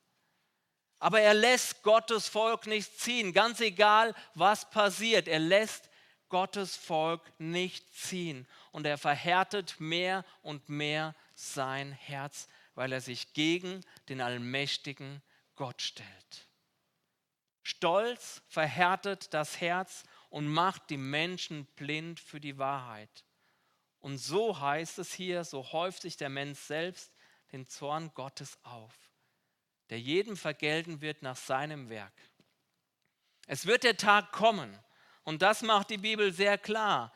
Aber 1.00 1.20
er 1.20 1.34
lässt 1.34 1.84
Gottes 1.84 2.28
Volk 2.28 2.68
nicht 2.68 3.00
ziehen, 3.00 3.34
ganz 3.34 3.60
egal, 3.60 4.14
was 4.34 4.70
passiert. 4.70 5.28
Er 5.28 5.40
lässt 5.40 5.90
Gottes 6.30 6.76
Volk 6.76 7.22
nicht 7.38 7.94
ziehen. 7.96 8.48
Und 8.72 8.86
er 8.86 8.98
verhärtet 8.98 9.80
mehr 9.80 10.26
und 10.42 10.70
mehr 10.70 11.16
sein 11.36 11.92
Herz, 11.92 12.48
weil 12.76 12.92
er 12.92 13.02
sich 13.02 13.34
gegen 13.34 13.82
den 14.10 14.22
allmächtigen 14.22 15.22
Gott 15.56 15.82
stellt. 15.82 16.48
Stolz 17.64 18.42
verhärtet 18.48 19.34
das 19.34 19.60
Herz 19.60 20.04
und 20.30 20.48
macht 20.48 20.90
die 20.90 20.98
Menschen 20.98 21.66
blind 21.76 22.20
für 22.20 22.40
die 22.40 22.58
Wahrheit. 22.58 23.26
Und 24.02 24.18
so 24.18 24.60
heißt 24.60 25.00
es 25.00 25.14
hier, 25.14 25.44
so 25.44 25.72
häuft 25.72 26.04
sich 26.04 26.16
der 26.16 26.30
Mensch 26.30 26.60
selbst 26.60 27.12
den 27.52 27.68
Zorn 27.68 28.12
Gottes 28.14 28.58
auf 28.64 29.05
der 29.90 30.00
jedem 30.00 30.38
vergelten 30.38 31.02
wird 31.02 31.22
nach 31.22 31.36
seinem 31.36 31.90
Werk. 31.90 32.14
Es 33.48 33.66
wird 33.66 33.84
der 33.84 33.98
Tag 33.98 34.32
kommen, 34.32 34.78
und 35.24 35.42
das 35.42 35.62
macht 35.62 35.90
die 35.90 35.98
Bibel 35.98 36.34
sehr 36.34 36.58
klar, 36.58 37.12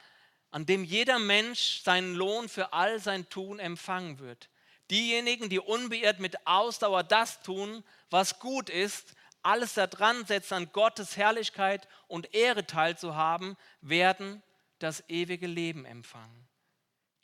an 0.51 0.65
dem 0.65 0.83
jeder 0.83 1.19
Mensch 1.19 1.81
seinen 1.83 2.15
Lohn 2.15 2.49
für 2.49 2.73
all 2.73 2.99
sein 2.99 3.29
Tun 3.29 3.59
empfangen 3.59 4.19
wird. 4.19 4.49
Diejenigen, 4.89 5.49
die 5.49 5.59
unbeirrt 5.59 6.19
mit 6.19 6.47
Ausdauer 6.47 7.03
das 7.03 7.41
tun, 7.43 7.83
was 8.09 8.39
gut 8.39 8.69
ist, 8.69 9.13
alles 9.43 9.75
daran 9.75 10.25
setzen, 10.25 10.55
an 10.55 10.71
Gottes 10.71 11.17
Herrlichkeit 11.17 11.87
und 12.07 12.33
Ehre 12.33 12.65
teilzuhaben, 12.65 13.55
werden 13.81 14.41
das 14.79 15.03
ewige 15.07 15.47
Leben 15.47 15.85
empfangen. 15.85 16.47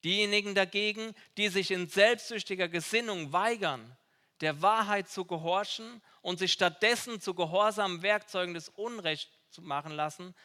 Diejenigen 0.03 0.53
dagegen, 0.53 1.15
die 1.37 1.49
sich 1.49 1.71
in 1.71 1.89
selbstsüchtiger 1.89 2.67
Gesinnung 2.69 3.33
weigern, 3.33 3.97
der 4.41 4.61
Wahrheit 4.61 5.09
zu 5.09 5.25
gehorchen 5.25 6.01
und 6.21 6.39
sich 6.39 6.51
stattdessen 6.53 7.21
zu 7.21 7.33
gehorsamen 7.33 8.01
Werkzeugen 8.01 8.53
des 8.53 8.69
Unrechts 8.69 9.31
zu 9.49 9.61
machen 9.61 9.91
lassen, 9.91 10.35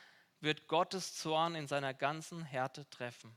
wird 0.40 0.68
Gottes 0.68 1.16
Zorn 1.16 1.54
in 1.54 1.66
seiner 1.66 1.94
ganzen 1.94 2.42
Härte 2.42 2.88
treffen. 2.88 3.37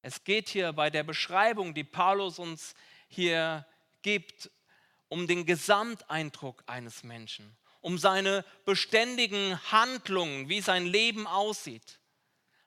Es 0.00 0.24
geht 0.24 0.48
hier 0.48 0.72
bei 0.72 0.90
der 0.90 1.04
Beschreibung, 1.04 1.74
die 1.74 1.84
Paulus 1.84 2.38
uns 2.38 2.74
hier 3.06 3.66
gibt, 4.02 4.50
um 5.08 5.26
den 5.28 5.46
Gesamteindruck 5.46 6.64
eines 6.66 7.04
Menschen, 7.04 7.56
um 7.80 7.98
seine 7.98 8.44
beständigen 8.64 9.60
Handlungen, 9.70 10.48
wie 10.48 10.60
sein 10.60 10.86
Leben 10.86 11.26
aussieht. 11.26 12.00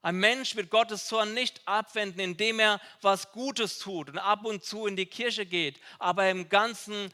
Ein 0.05 0.17
Mensch 0.17 0.55
wird 0.55 0.69
Gottes 0.69 1.07
Zorn 1.07 1.33
nicht 1.33 1.67
abwenden, 1.67 2.19
indem 2.19 2.59
er 2.59 2.79
was 3.01 3.31
Gutes 3.31 3.79
tut 3.79 4.07
und 4.07 4.19
ab 4.19 4.45
und 4.45 4.63
zu 4.63 4.85
in 4.85 4.95
die 4.95 5.07
Kirche 5.07 5.47
geht, 5.47 5.79
aber 5.97 6.29
im 6.29 6.47
Ganzen 6.47 7.11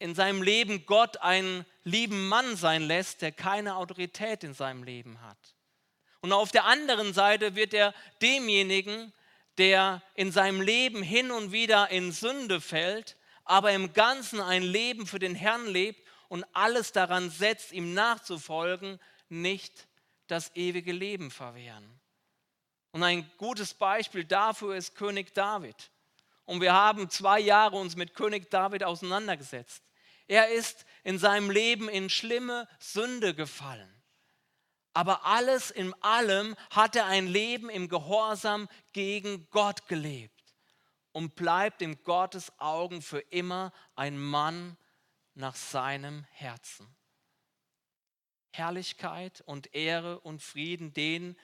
in 0.00 0.12
seinem 0.16 0.42
Leben 0.42 0.86
Gott 0.86 1.18
einen 1.18 1.64
lieben 1.84 2.26
Mann 2.26 2.56
sein 2.56 2.82
lässt, 2.82 3.22
der 3.22 3.30
keine 3.30 3.76
Autorität 3.76 4.42
in 4.42 4.54
seinem 4.54 4.82
Leben 4.82 5.20
hat. 5.20 5.38
Und 6.20 6.32
auf 6.32 6.50
der 6.50 6.64
anderen 6.64 7.14
Seite 7.14 7.54
wird 7.54 7.72
er 7.72 7.94
demjenigen, 8.20 9.12
der 9.56 10.02
in 10.14 10.32
seinem 10.32 10.60
Leben 10.60 11.04
hin 11.04 11.30
und 11.30 11.52
wieder 11.52 11.90
in 11.90 12.10
Sünde 12.10 12.60
fällt, 12.60 13.16
aber 13.44 13.70
im 13.70 13.92
Ganzen 13.92 14.40
ein 14.40 14.64
Leben 14.64 15.06
für 15.06 15.20
den 15.20 15.36
Herrn 15.36 15.68
lebt 15.68 16.04
und 16.26 16.44
alles 16.54 16.90
daran 16.90 17.30
setzt, 17.30 17.70
ihm 17.70 17.94
nachzufolgen, 17.94 18.98
nicht 19.28 19.86
das 20.26 20.50
ewige 20.56 20.90
Leben 20.90 21.30
verwehren. 21.30 22.00
Und 22.96 23.02
ein 23.02 23.30
gutes 23.36 23.74
Beispiel 23.74 24.24
dafür 24.24 24.74
ist 24.74 24.94
König 24.94 25.34
David. 25.34 25.90
Und 26.46 26.62
wir 26.62 26.72
haben 26.72 27.10
zwei 27.10 27.38
Jahre 27.38 27.76
uns 27.76 27.94
mit 27.94 28.14
König 28.14 28.50
David 28.50 28.84
auseinandergesetzt. 28.84 29.82
Er 30.28 30.48
ist 30.48 30.86
in 31.04 31.18
seinem 31.18 31.50
Leben 31.50 31.90
in 31.90 32.08
schlimme 32.08 32.66
Sünde 32.78 33.34
gefallen. 33.34 34.02
Aber 34.94 35.26
alles 35.26 35.70
in 35.70 35.92
allem 36.02 36.56
hat 36.70 36.96
er 36.96 37.04
ein 37.04 37.26
Leben 37.26 37.68
im 37.68 37.90
Gehorsam 37.90 38.66
gegen 38.94 39.46
Gott 39.50 39.88
gelebt 39.88 40.56
und 41.12 41.34
bleibt 41.34 41.82
in 41.82 42.02
Gottes 42.02 42.50
Augen 42.58 43.02
für 43.02 43.20
immer 43.20 43.74
ein 43.94 44.18
Mann 44.18 44.78
nach 45.34 45.54
seinem 45.54 46.24
Herzen. 46.30 46.96
Herrlichkeit 48.56 49.42
und 49.42 49.74
Ehre 49.74 50.18
und 50.20 50.40
Frieden 50.40 50.94
denen, 50.94 51.36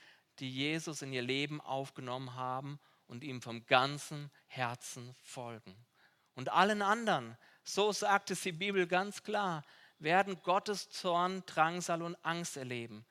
die 0.42 0.50
Jesus 0.50 1.02
in 1.02 1.12
ihr 1.12 1.22
Leben 1.22 1.60
aufgenommen 1.60 2.34
haben 2.34 2.80
und 3.06 3.22
ihm 3.22 3.40
vom 3.40 3.64
ganzen 3.66 4.28
Herzen 4.48 5.14
folgen. 5.22 5.86
Und 6.34 6.48
allen 6.48 6.82
anderen, 6.82 7.38
so 7.62 7.92
sagt 7.92 8.32
es 8.32 8.42
die 8.42 8.50
Bibel 8.50 8.88
ganz 8.88 9.22
klar, 9.22 9.64
werden 10.00 10.42
Gottes 10.42 10.90
Zorn, 10.90 11.44
Drangsal 11.46 12.02
und 12.02 12.16
Angst 12.24 12.56
erleben. 12.56 13.06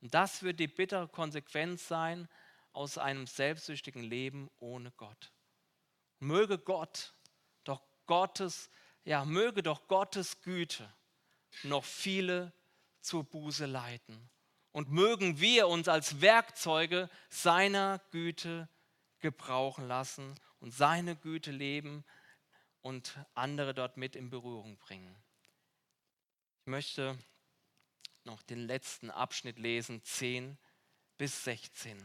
Und 0.00 0.12
das 0.12 0.42
wird 0.42 0.58
die 0.58 0.66
bittere 0.66 1.06
Konsequenz 1.06 1.86
sein 1.86 2.28
aus 2.72 2.98
einem 2.98 3.28
selbstsüchtigen 3.28 4.02
Leben 4.02 4.50
ohne 4.58 4.90
Gott. 4.90 5.30
Möge 6.18 6.58
Gott 6.58 7.14
doch 7.62 7.84
Gottes, 8.06 8.70
ja, 9.04 9.24
möge 9.24 9.62
doch 9.62 9.86
Gottes 9.86 10.40
Güte 10.40 10.92
noch 11.62 11.84
viele 11.84 12.52
zur 13.00 13.22
Buße 13.22 13.66
leiten. 13.66 14.30
Und 14.72 14.90
mögen 14.90 15.38
wir 15.38 15.68
uns 15.68 15.86
als 15.86 16.20
Werkzeuge 16.20 17.10
seiner 17.28 18.00
Güte 18.10 18.68
gebrauchen 19.20 19.86
lassen 19.86 20.34
und 20.60 20.72
seine 20.72 21.14
Güte 21.14 21.50
leben 21.50 22.04
und 22.80 23.16
andere 23.34 23.74
dort 23.74 23.96
mit 23.96 24.16
in 24.16 24.30
Berührung 24.30 24.76
bringen. 24.78 25.14
Ich 26.64 26.70
möchte 26.70 27.18
noch 28.24 28.42
den 28.42 28.66
letzten 28.66 29.10
Abschnitt 29.10 29.58
lesen, 29.58 30.02
10 30.04 30.58
bis 31.18 31.44
16. 31.44 31.98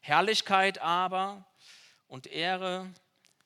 Herrlichkeit 0.00 0.78
aber 0.78 1.46
und 2.08 2.26
Ehre 2.26 2.92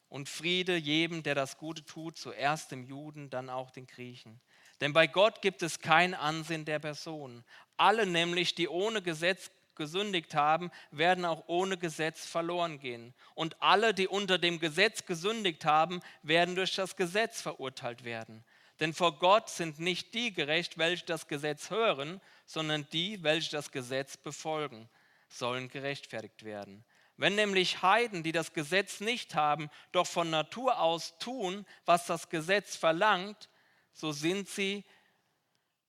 und 0.09 0.29
Friede 0.29 0.77
jedem, 0.77 1.23
der 1.23 1.35
das 1.35 1.59
Gute 1.59 1.85
tut, 1.85 2.17
zuerst 2.17 2.71
dem 2.71 2.85
Juden, 2.85 3.29
dann 3.31 3.51
auch 3.51 3.71
den 3.71 3.87
Griechen. 3.87 4.41
Denn 4.81 4.93
bei 4.93 5.07
Gott 5.07 5.43
gibt 5.43 5.63
es 5.63 5.81
kein 5.81 6.15
Ansehen 6.15 6.65
der 6.65 6.79
Person. 6.79 7.45
Alle 7.77 8.07
nämlich, 8.07 8.55
die 8.55 8.69
ohne 8.69 9.03
Gesetz 9.03 9.51
gesündigt 9.75 10.35
haben, 10.35 10.71
werden 10.91 11.25
auch 11.25 11.45
ohne 11.47 11.77
Gesetz 11.77 12.27
verloren 12.27 12.79
gehen. 12.79 13.15
Und 13.35 13.61
alle, 13.63 13.95
die 13.95 14.09
unter 14.09 14.39
dem 14.39 14.59
Gesetz 14.59 15.05
gesündigt 15.05 15.65
haben, 15.65 16.01
werden 16.23 16.55
durch 16.57 16.75
das 16.75 16.97
Gesetz 16.97 17.41
verurteilt 17.41 18.05
werden. 18.05 18.45
Denn 18.81 18.93
vor 18.93 19.19
Gott 19.19 19.49
sind 19.49 19.79
nicht 19.79 20.13
die 20.15 20.33
gerecht, 20.33 20.77
welche 20.77 21.07
das 21.07 21.29
Gesetz 21.29 21.71
hören, 21.71 22.21
sondern 22.45 22.87
die, 22.93 23.23
welche 23.23 23.51
das 23.51 23.71
Gesetz 23.71 24.17
befolgen, 24.17 24.89
sollen 25.29 25.69
gerechtfertigt 25.69 26.45
werden. 26.45 26.85
Wenn 27.17 27.35
nämlich 27.35 27.81
Heiden, 27.81 28.23
die 28.23 28.33
das 28.33 28.53
Gesetz 28.53 29.01
nicht 29.01 29.35
haben, 29.35 29.71
doch 29.93 30.07
von 30.07 30.29
Natur 30.29 30.79
aus 30.79 31.17
tun, 31.19 31.65
was 31.87 32.07
das 32.07 32.29
Gesetz 32.29 32.77
verlangt, 32.77 33.49
so 33.97 34.13
sind 34.13 34.49
sie 34.49 34.85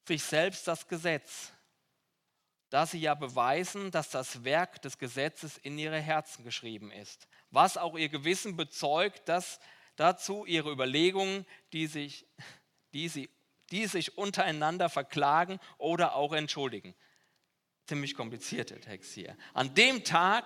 sich 0.07 0.23
selbst 0.23 0.65
das 0.67 0.87
Gesetz, 0.87 1.51
da 2.69 2.85
sie 2.85 2.99
ja 2.99 3.13
beweisen, 3.13 3.91
dass 3.91 4.09
das 4.09 4.45
Werk 4.45 4.81
des 4.81 4.97
Gesetzes 4.97 5.57
in 5.57 5.77
ihre 5.77 5.99
Herzen 5.99 6.45
geschrieben 6.45 6.89
ist, 6.91 7.27
was 7.51 7.75
auch 7.75 7.97
ihr 7.97 8.07
Gewissen 8.07 8.55
bezeugt, 8.55 9.27
dass 9.27 9.59
dazu 9.97 10.45
ihre 10.45 10.71
Überlegungen, 10.71 11.45
die 11.73 11.87
sich, 11.87 12.25
die, 12.93 13.09
sie, 13.09 13.29
die 13.71 13.87
sich 13.87 14.17
untereinander 14.17 14.87
verklagen 14.87 15.59
oder 15.77 16.15
auch 16.15 16.31
entschuldigen. 16.31 16.95
Ziemlich 17.87 18.15
komplizierter 18.15 18.79
Text 18.79 19.13
hier. 19.13 19.35
An 19.53 19.75
dem 19.75 20.05
Tag, 20.05 20.45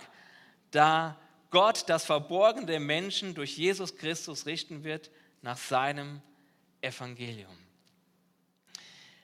da 0.72 1.20
Gott 1.51 1.84
das 1.89 2.06
Verborgene 2.06 2.65
der 2.65 2.80
Menschen 2.80 3.36
durch 3.36 3.56
Jesus 3.56 3.96
Christus 3.98 4.48
richten 4.48 4.84
wird, 4.84 5.12
nach 5.41 5.58
seinem 5.58 6.22
Evangelium. 6.82 7.58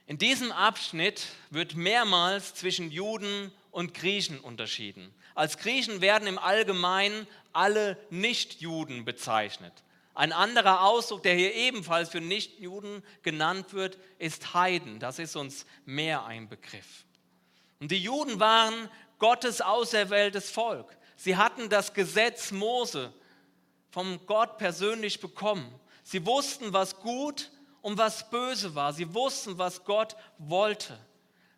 In 0.05 0.17
diesem 0.17 0.51
Abschnitt 0.51 1.25
wird 1.49 1.75
mehrmals 1.75 2.55
zwischen 2.55 2.91
Juden 2.91 3.51
und 3.71 3.93
Griechen 3.93 4.39
unterschieden. 4.39 5.13
Als 5.35 5.57
Griechen 5.57 6.01
werden 6.01 6.27
im 6.27 6.39
Allgemeinen 6.39 7.27
alle 7.51 7.97
Nichtjuden 8.09 9.03
bezeichnet. 9.03 9.73
Ein 10.15 10.31
anderer 10.31 10.81
Ausdruck, 10.81 11.23
der 11.23 11.35
hier 11.35 11.53
ebenfalls 11.53 12.09
für 12.09 12.21
Nichtjuden 12.21 13.03
genannt 13.21 13.73
wird, 13.73 13.99
ist 14.17 14.53
Heiden. 14.53 14.99
Das 14.99 15.19
ist 15.19 15.35
uns 15.35 15.65
mehr 15.85 16.25
ein 16.25 16.49
Begriff. 16.49 17.05
Und 17.79 17.91
die 17.91 18.01
Juden 18.01 18.39
waren 18.39 18.89
Gottes 19.19 19.61
auserwähltes 19.61 20.49
Volk. 20.49 20.97
Sie 21.15 21.35
hatten 21.35 21.69
das 21.69 21.93
Gesetz 21.93 22.51
Mose 22.51 23.13
vom 23.91 24.25
Gott 24.25 24.57
persönlich 24.57 25.19
bekommen. 25.19 25.71
Sie 26.03 26.25
wussten, 26.25 26.73
was 26.73 26.99
gut 26.99 27.51
und 27.87 27.97
was 27.97 28.29
böse 28.29 28.75
war. 28.75 28.91
Sie 28.91 29.13
wussten, 29.13 29.57
was 29.57 29.85
Gott 29.85 30.17
wollte, 30.39 30.99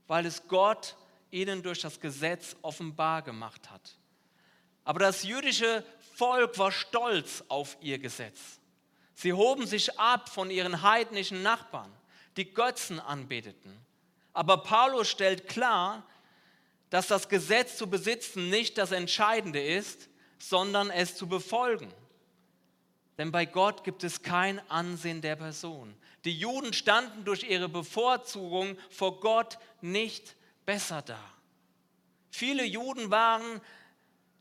weil 0.06 0.28
es 0.28 0.48
Gott 0.48 0.96
ihnen 1.32 1.64
durch 1.64 1.82
das 1.82 2.00
Gesetz 2.00 2.56
offenbar 2.62 3.24
gemacht 3.24 3.72
hat. 3.72 3.98
Aber 4.84 5.00
das 5.00 5.24
jüdische 5.24 5.84
Volk 6.14 6.60
war 6.60 6.72
stolz 6.72 7.44
auf 7.48 7.78
ihr 7.82 7.98
Gesetz. 7.98 8.60
Sie 9.16 9.34
hoben 9.34 9.66
sich 9.66 10.00
ab 10.00 10.30
von 10.30 10.52
ihren 10.52 10.84
heidnischen 10.84 11.42
Nachbarn, 11.42 11.92
die 12.38 12.54
Götzen 12.54 13.00
anbeteten. 13.00 13.76
Aber 14.32 14.58
Paulus 14.58 15.10
stellt 15.10 15.48
klar, 15.48 16.06
dass 16.92 17.08
das 17.08 17.28
Gesetz 17.28 17.76
zu 17.76 17.90
besitzen 17.90 18.52
nicht 18.52 18.78
das 18.78 18.92
Entscheidende 18.92 19.64
ist, 19.64 20.10
sondern 20.38 20.92
es 20.92 21.16
zu 21.16 21.26
befolgen. 21.26 21.92
Denn 23.20 23.34
bei 23.34 23.46
Gott 23.46 23.84
gibt 23.84 24.06
es 24.06 24.24
kein 24.24 24.60
Ansehen 24.70 25.22
der 25.22 25.36
Person. 25.36 25.94
Die 26.24 26.36
Juden 26.40 26.72
standen 26.72 27.26
durch 27.26 27.44
ihre 27.44 27.68
Bevorzugung 27.68 28.78
vor 28.90 29.20
Gott 29.20 29.60
nicht 29.82 30.38
besser 30.66 31.02
da. 31.02 31.20
Viele 32.30 32.64
Juden 32.64 33.12
waren 33.12 33.60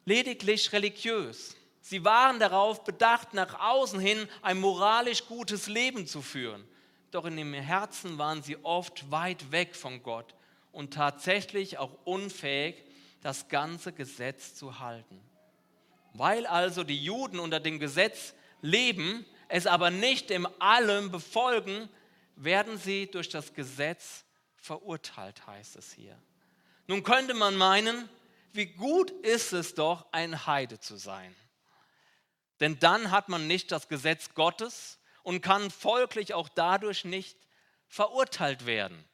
lediglich 0.05 0.73
religiös. 0.73 1.57
Sie 1.81 2.05
waren 2.05 2.39
darauf 2.39 2.85
bedacht, 2.85 3.35
nach 3.35 3.59
außen 3.59 3.99
hin 3.99 4.29
ein 4.43 4.61
moralisch 4.61 5.27
gutes 5.27 5.67
Leben 5.67 6.07
zu 6.07 6.23
führen. 6.23 6.65
Doch 7.11 7.25
in 7.25 7.37
ihrem 7.37 7.55
Herzen 7.55 8.17
waren 8.17 8.45
sie 8.45 8.63
oft 8.65 9.11
weit 9.11 9.51
weg 9.51 9.75
von 9.75 10.05
Gott 10.05 10.37
und 10.71 10.95
tatsächlich 10.95 11.79
auch 11.79 11.97
unfähig, 12.05 12.77
das 13.23 13.49
ganze 13.49 13.93
Gesetz 13.93 14.55
zu 14.55 14.79
halten. 14.79 15.21
Weil 16.13 16.47
also 16.47 16.85
die 16.85 17.03
Juden 17.03 17.41
unter 17.41 17.59
dem 17.59 17.81
Gesetz 17.81 18.35
leben, 18.61 19.25
es 19.49 19.67
aber 19.67 19.91
nicht 19.91 20.31
im 20.31 20.47
Allem 20.61 21.11
befolgen, 21.11 21.89
werden 22.37 22.79
sie 22.79 23.11
durch 23.11 23.29
das 23.29 23.55
Gesetz 23.55 24.25
verurteilt, 24.57 25.47
heißt 25.47 25.77
es 25.77 25.93
hier. 25.93 26.21
Nun 26.87 27.03
könnte 27.03 27.35
man 27.35 27.57
meinen, 27.57 28.09
wie 28.53 28.67
gut 28.67 29.11
ist 29.11 29.53
es 29.53 29.75
doch, 29.75 30.07
ein 30.13 30.47
Heide 30.47 30.81
zu 30.81 30.97
sein. 30.97 31.35
Denn 32.61 32.79
dann 32.79 33.11
hat 33.11 33.29
man 33.29 33.47
nicht 33.47 33.71
das 33.73 33.89
Gesetz 33.89 34.35
Gottes 34.35 34.99
und 35.23 35.43
kann 35.43 35.71
folglich 35.71 36.35
auch 36.35 36.49
dadurch 36.49 37.05
nicht 37.05 37.39
verurteilt 37.87 38.67
werden. 38.67 39.05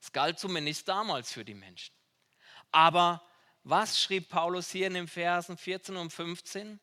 Es 0.00 0.12
galt 0.12 0.38
zumindest 0.38 0.88
damals 0.88 1.32
für 1.32 1.44
die 1.44 1.54
Menschen. 1.54 1.94
Aber 2.70 3.22
was 3.64 4.00
schrieb 4.00 4.28
Paulus 4.28 4.70
hier 4.70 4.86
in 4.86 4.94
den 4.94 5.08
Versen 5.08 5.56
14 5.56 5.96
und 5.96 6.12
15? 6.12 6.80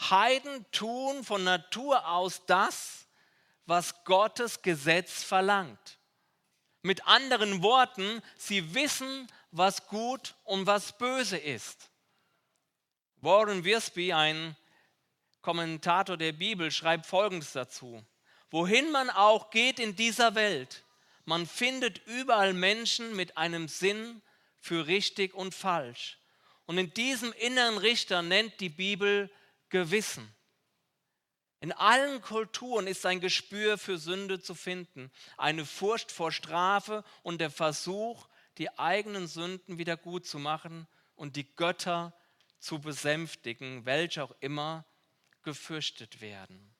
Heiden 0.00 0.64
tun 0.70 1.24
von 1.24 1.44
Natur 1.44 2.08
aus 2.08 2.44
das, 2.46 3.06
was 3.66 4.04
Gottes 4.04 4.62
Gesetz 4.62 5.22
verlangt. 5.22 5.98
Mit 6.82 7.06
anderen 7.06 7.62
Worten, 7.62 8.22
sie 8.36 8.74
wissen, 8.74 9.30
was 9.50 9.86
gut 9.88 10.34
und 10.44 10.66
was 10.66 10.96
böse 10.96 11.36
ist. 11.36 11.90
Warren 13.16 13.64
Wiersbe, 13.64 14.14
ein 14.14 14.56
Kommentator 15.42 16.16
der 16.16 16.32
Bibel, 16.32 16.70
schreibt 16.70 17.06
Folgendes 17.06 17.52
dazu. 17.52 18.04
Wohin 18.50 18.92
man 18.92 19.10
auch 19.10 19.50
geht 19.50 19.80
in 19.80 19.96
dieser 19.96 20.34
Welt, 20.34 20.84
man 21.24 21.46
findet 21.46 21.98
überall 22.06 22.54
Menschen 22.54 23.14
mit 23.16 23.36
einem 23.36 23.68
Sinn 23.68 24.22
für 24.60 24.86
richtig 24.86 25.34
und 25.34 25.54
falsch. 25.54 26.18
Und 26.64 26.78
in 26.78 26.94
diesem 26.94 27.32
inneren 27.32 27.76
Richter 27.76 28.22
nennt 28.22 28.60
die 28.60 28.70
Bibel 28.70 29.30
Gewissen. 29.68 30.34
In 31.60 31.72
allen 31.72 32.20
Kulturen 32.22 32.86
ist 32.86 33.04
ein 33.04 33.20
Gespür 33.20 33.78
für 33.78 33.98
Sünde 33.98 34.40
zu 34.40 34.54
finden, 34.54 35.10
eine 35.36 35.66
Furcht 35.66 36.12
vor 36.12 36.30
Strafe 36.30 37.04
und 37.22 37.40
der 37.40 37.50
Versuch, 37.50 38.28
die 38.58 38.78
eigenen 38.78 39.26
Sünden 39.26 39.78
wieder 39.78 39.96
gut 39.96 40.26
zu 40.26 40.38
machen 40.38 40.86
und 41.16 41.36
die 41.36 41.54
Götter 41.56 42.14
zu 42.60 42.80
besänftigen, 42.80 43.84
welche 43.84 44.22
auch 44.22 44.34
immer 44.40 44.84
gefürchtet 45.42 46.20
werden. 46.20 46.74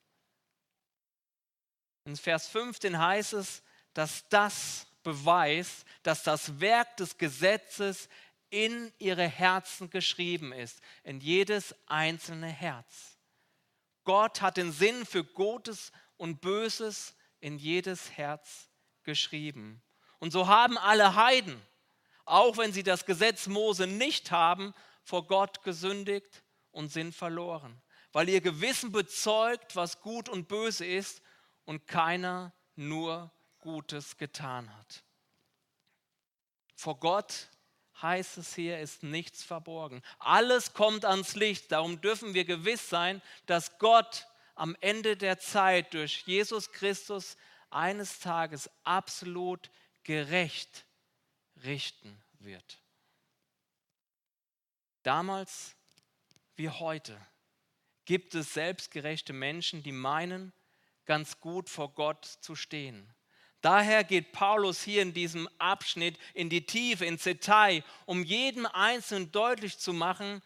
In 2.05 2.15
Vers 2.15 2.47
15 2.47 2.97
heißt 2.97 3.33
es, 3.33 3.63
dass 3.93 4.27
das 4.29 4.87
beweist, 5.03 5.85
dass 6.03 6.23
das 6.23 6.59
Werk 6.59 6.97
des 6.97 7.17
Gesetzes 7.17 8.09
in 8.49 8.91
ihre 8.97 9.27
Herzen 9.27 9.89
geschrieben 9.89 10.51
ist, 10.51 10.79
in 11.03 11.19
jedes 11.19 11.75
einzelne 11.85 12.47
Herz. 12.47 13.17
Gott 14.03 14.41
hat 14.41 14.57
den 14.57 14.71
Sinn 14.71 15.05
für 15.05 15.23
Gutes 15.23 15.91
und 16.17 16.41
Böses 16.41 17.15
in 17.39 17.57
jedes 17.57 18.11
Herz 18.11 18.69
geschrieben. 19.03 19.81
Und 20.19 20.31
so 20.31 20.47
haben 20.47 20.77
alle 20.77 21.15
Heiden, 21.15 21.61
auch 22.25 22.57
wenn 22.57 22.73
sie 22.73 22.83
das 22.83 23.05
Gesetz 23.05 23.47
Mose 23.47 23.87
nicht 23.87 24.31
haben, 24.31 24.73
vor 25.03 25.27
Gott 25.27 25.63
gesündigt 25.63 26.43
und 26.71 26.91
sind 26.91 27.15
verloren, 27.15 27.81
weil 28.11 28.29
ihr 28.29 28.41
Gewissen 28.41 28.91
bezeugt, 28.91 29.75
was 29.75 30.01
gut 30.01 30.29
und 30.29 30.47
böse 30.47 30.85
ist 30.85 31.21
und 31.65 31.87
keiner 31.87 32.53
nur 32.75 33.31
Gutes 33.59 34.17
getan 34.17 34.75
hat. 34.77 35.03
Vor 36.75 36.99
Gott 36.99 37.49
heißt 38.01 38.37
es 38.37 38.55
hier, 38.55 38.79
ist 38.79 39.03
nichts 39.03 39.43
verborgen. 39.43 40.01
Alles 40.19 40.73
kommt 40.73 41.05
ans 41.05 41.35
Licht. 41.35 41.71
Darum 41.71 42.01
dürfen 42.01 42.33
wir 42.33 42.45
gewiss 42.45 42.89
sein, 42.89 43.21
dass 43.45 43.77
Gott 43.79 44.27
am 44.55 44.75
Ende 44.81 45.15
der 45.17 45.39
Zeit 45.39 45.93
durch 45.93 46.23
Jesus 46.25 46.71
Christus 46.71 47.37
eines 47.69 48.19
Tages 48.19 48.69
absolut 48.83 49.69
gerecht 50.03 50.85
richten 51.63 52.21
wird. 52.39 52.79
Damals 55.03 55.75
wie 56.55 56.69
heute 56.69 57.19
gibt 58.05 58.35
es 58.35 58.53
selbstgerechte 58.53 59.33
Menschen, 59.33 59.81
die 59.83 59.91
meinen, 59.91 60.51
ganz 61.05 61.39
gut 61.39 61.69
vor 61.69 61.93
Gott 61.93 62.25
zu 62.25 62.55
stehen. 62.55 63.13
Daher 63.61 64.03
geht 64.03 64.31
Paulus 64.31 64.83
hier 64.83 65.01
in 65.01 65.13
diesem 65.13 65.49
Abschnitt 65.57 66.17
in 66.33 66.49
die 66.49 66.65
Tiefe, 66.65 67.05
ins 67.05 67.23
Detail, 67.23 67.83
um 68.05 68.23
jedem 68.23 68.65
Einzelnen 68.65 69.31
deutlich 69.31 69.77
zu 69.77 69.91
machen, 69.91 70.41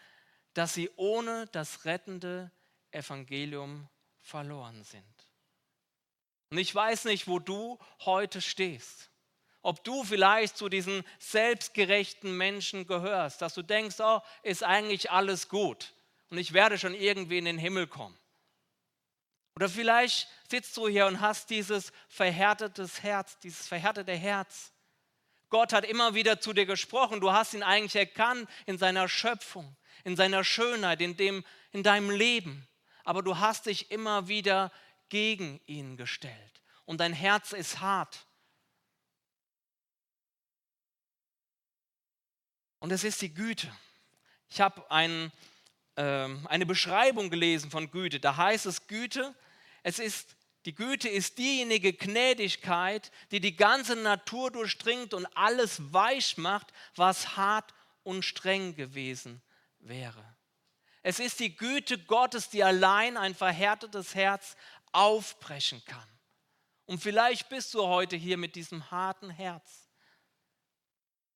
dass 0.54 0.74
sie 0.74 0.90
ohne 0.96 1.48
das 1.52 1.86
rettende 1.86 2.52
Evangelium 2.92 3.88
verloren 4.22 4.84
sind. 4.84 5.04
Und 6.50 6.58
ich 6.58 6.74
weiß 6.74 7.06
nicht, 7.06 7.28
wo 7.28 7.40
du 7.40 7.80
heute 8.06 8.42
stehst. 8.42 9.10
Ob 9.62 9.84
du 9.84 10.04
vielleicht 10.04 10.58
zu 10.58 10.68
diesen 10.68 11.04
selbstgerechten 11.20 12.36
Menschen 12.36 12.86
gehörst, 12.86 13.42
dass 13.42 13.54
du 13.54 13.62
denkst, 13.62 13.96
oh, 14.00 14.22
ist 14.42 14.64
eigentlich 14.64 15.10
alles 15.10 15.50
gut 15.50 15.94
und 16.30 16.38
ich 16.38 16.52
werde 16.52 16.78
schon 16.78 16.96
irgendwie 16.96 17.38
in 17.38 17.46
den 17.46 17.60
Himmel 17.60 17.88
kommen. 17.88 18.18
Oder 19.56 19.70
vielleicht 19.70 20.28
sitzt 20.50 20.76
du 20.78 20.88
hier 20.88 21.06
und 21.06 21.22
hast 21.22 21.50
dieses 21.50 21.92
verhärtetes 22.08 23.04
Herz, 23.04 23.38
dieses 23.40 23.68
verhärtete 23.68 24.14
Herz. 24.14 24.72
Gott 25.50 25.74
hat 25.74 25.86
immer 25.86 26.16
wieder 26.16 26.40
zu 26.40 26.54
dir 26.54 26.66
gesprochen. 26.66 27.22
Du 27.22 27.32
hast 27.32 27.54
ihn 27.54 27.62
eigentlich 27.62 27.96
erkannt 27.96 28.50
in 28.66 28.80
seiner 28.80 29.08
Schöpfung, 29.08 29.76
in 30.04 30.16
seiner 30.16 30.44
Schönheit, 30.44 31.02
in, 31.02 31.16
dem, 31.16 31.46
in 31.72 31.84
deinem 31.84 32.10
Leben. 32.10 32.68
Aber 33.04 33.22
du 33.22 33.38
hast 33.38 33.68
dich 33.68 33.92
immer 33.92 34.28
wieder 34.28 34.72
gegen 35.10 35.60
ihn 35.68 35.98
gestellt. 35.98 36.62
Und 36.86 37.00
dein 37.00 37.14
Herz 37.14 37.54
ist 37.54 37.80
hart. 37.80 38.26
Und 42.80 42.92
es 42.92 43.04
ist 43.04 43.22
die 43.22 43.34
Güte. 43.34 43.72
Ich 44.50 44.60
habe 44.60 44.90
ein, 44.90 45.32
äh, 45.96 46.28
eine 46.46 46.66
Beschreibung 46.66 47.30
gelesen 47.30 47.70
von 47.70 47.92
Güte. 47.92 48.20
Da 48.20 48.36
heißt 48.36 48.66
es, 48.66 48.88
Güte 48.88 49.36
es 49.84 50.00
ist, 50.00 50.36
die 50.66 50.74
Güte 50.74 51.10
ist 51.10 51.38
diejenige 51.38 51.94
Gnädigkeit, 51.94 53.12
die 53.32 53.42
die 53.42 53.56
ganze 53.56 53.96
Natur 53.98 54.50
durchdringt 54.50 55.14
und 55.14 55.26
alles 55.36 55.94
weich 55.94 56.38
macht, 56.38 56.72
was 56.96 57.36
hart 57.36 57.74
und 58.04 58.24
streng 58.24 58.76
gewesen 58.76 59.42
wäre. 59.80 60.24
Es 61.04 61.20
ist 61.20 61.42
die 61.42 61.56
Güte 61.56 61.98
Gottes, 62.00 62.50
die 62.50 62.64
allein 62.64 63.18
ein 63.18 63.36
verhärtetes 63.36 64.16
Herz 64.16 64.56
aufbrechen 64.94 65.84
kann. 65.86 66.08
Und 66.86 67.00
vielleicht 67.00 67.50
bist 67.50 67.74
du 67.74 67.86
heute 67.86 68.16
hier 68.16 68.38
mit 68.38 68.56
diesem 68.56 68.90
harten 68.90 69.30
Herz. 69.30 69.90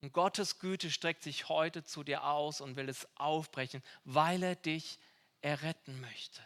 Und 0.01 0.13
Gottes 0.13 0.59
Güte 0.59 0.89
streckt 0.89 1.23
sich 1.23 1.49
heute 1.49 1.83
zu 1.83 2.03
dir 2.03 2.23
aus 2.23 2.61
und 2.61 2.77
will 2.77 2.87
es 2.87 3.07
aufbrechen, 3.15 3.83
weil 4.05 4.41
er 4.43 4.55
dich 4.55 4.99
erretten 5.41 5.99
möchte. 5.99 6.41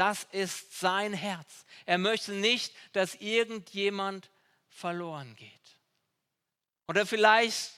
Das 0.00 0.24
ist 0.32 0.80
sein 0.80 1.12
Herz. 1.12 1.66
Er 1.84 1.98
möchte 1.98 2.32
nicht, 2.32 2.74
dass 2.94 3.16
irgendjemand 3.16 4.30
verloren 4.70 5.36
geht. 5.36 5.50
Oder 6.88 7.04
vielleicht 7.04 7.72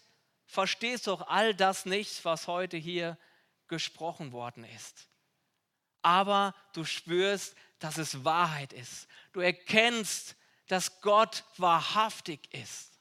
verstehst 0.46 1.08
du 1.08 1.14
auch 1.14 1.26
all 1.26 1.52
das 1.52 1.84
nicht, 1.84 2.24
was 2.24 2.46
heute 2.46 2.76
hier 2.76 3.18
gesprochen 3.66 4.30
worden 4.30 4.62
ist. 4.62 5.08
Aber 6.02 6.54
du 6.74 6.84
spürst, 6.84 7.56
dass 7.80 7.98
es 7.98 8.24
Wahrheit 8.24 8.72
ist. 8.72 9.08
Du 9.32 9.40
erkennst, 9.40 10.36
dass 10.68 11.00
Gott 11.00 11.42
wahrhaftig 11.56 12.54
ist. 12.54 13.00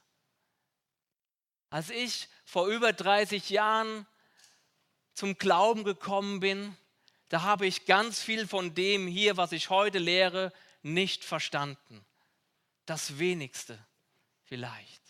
Als 1.70 1.90
ich 1.90 2.28
vor 2.44 2.66
über 2.66 2.92
30 2.92 3.50
Jahren 3.50 4.04
zum 5.14 5.38
Glauben 5.38 5.84
gekommen 5.84 6.40
bin, 6.40 6.76
da 7.32 7.40
habe 7.40 7.66
ich 7.66 7.86
ganz 7.86 8.20
viel 8.20 8.46
von 8.46 8.74
dem 8.74 9.06
hier, 9.06 9.38
was 9.38 9.52
ich 9.52 9.70
heute 9.70 9.98
lehre, 9.98 10.52
nicht 10.82 11.24
verstanden. 11.24 12.04
Das 12.84 13.18
wenigste 13.18 13.78
vielleicht. 14.42 15.00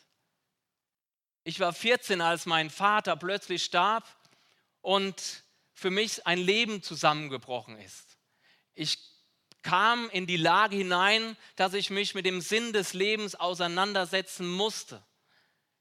Ich 1.42 1.58
war 1.58 1.72
14, 1.72 2.20
als 2.20 2.46
mein 2.46 2.70
Vater 2.70 3.16
plötzlich 3.16 3.64
starb 3.64 4.06
und 4.82 5.42
für 5.74 5.90
mich 5.90 6.24
ein 6.24 6.38
Leben 6.38 6.80
zusammengebrochen 6.80 7.76
ist. 7.80 8.16
Ich 8.74 9.00
kam 9.62 10.08
in 10.10 10.28
die 10.28 10.36
Lage 10.36 10.76
hinein, 10.76 11.36
dass 11.56 11.74
ich 11.74 11.90
mich 11.90 12.14
mit 12.14 12.24
dem 12.24 12.40
Sinn 12.40 12.72
des 12.72 12.92
Lebens 12.92 13.34
auseinandersetzen 13.34 14.48
musste. 14.48 15.04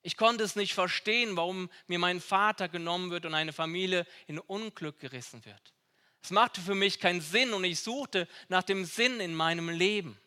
Ich 0.02 0.18
konnte 0.18 0.44
es 0.44 0.56
nicht 0.56 0.74
verstehen, 0.74 1.38
warum 1.38 1.70
mir 1.86 2.00
mein 2.00 2.20
Vater 2.20 2.68
genommen 2.68 3.12
wird 3.12 3.28
und 3.28 3.36
eine 3.36 3.54
Familie 3.54 4.08
in 4.26 4.40
Unglück 4.40 4.98
gerissen 4.98 5.46
wird. 5.46 5.76
Es 6.22 6.30
machte 6.30 6.62
für 6.62 6.76
mich 6.76 7.00
keinen 7.00 7.22
Sinn 7.22 7.54
und 7.54 7.64
ich 7.64 7.80
suchte 7.80 8.28
nach 8.48 8.64
dem 8.64 8.86
Sinn 8.86 9.20
in 9.20 9.34
meinem 9.34 9.70
Leben. 9.70 10.20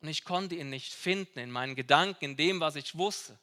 Und 0.00 0.08
ich 0.08 0.24
konnte 0.24 0.54
ihn 0.54 0.70
nicht 0.70 0.92
finden 0.92 1.38
in 1.38 1.50
meinen 1.50 1.74
Gedanken, 1.74 2.24
in 2.24 2.36
dem, 2.36 2.60
was 2.60 2.76
ich 2.76 2.96
wusste. 2.96 3.38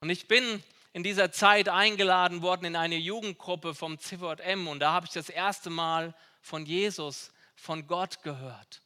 Und 0.00 0.10
ich 0.10 0.26
bin 0.26 0.62
in 0.92 1.02
dieser 1.02 1.30
Zeit 1.30 1.68
eingeladen 1.68 2.42
worden 2.42 2.64
in 2.64 2.76
eine 2.76 2.96
Jugendgruppe 2.96 3.74
vom 3.74 3.98
CVM 3.98 4.66
und 4.66 4.80
da 4.80 4.92
habe 4.92 5.06
ich 5.06 5.12
das 5.12 5.28
erste 5.28 5.70
Mal 5.70 6.14
von 6.40 6.66
Jesus, 6.66 7.30
von 7.54 7.86
Gott 7.86 8.22
gehört. 8.22 8.82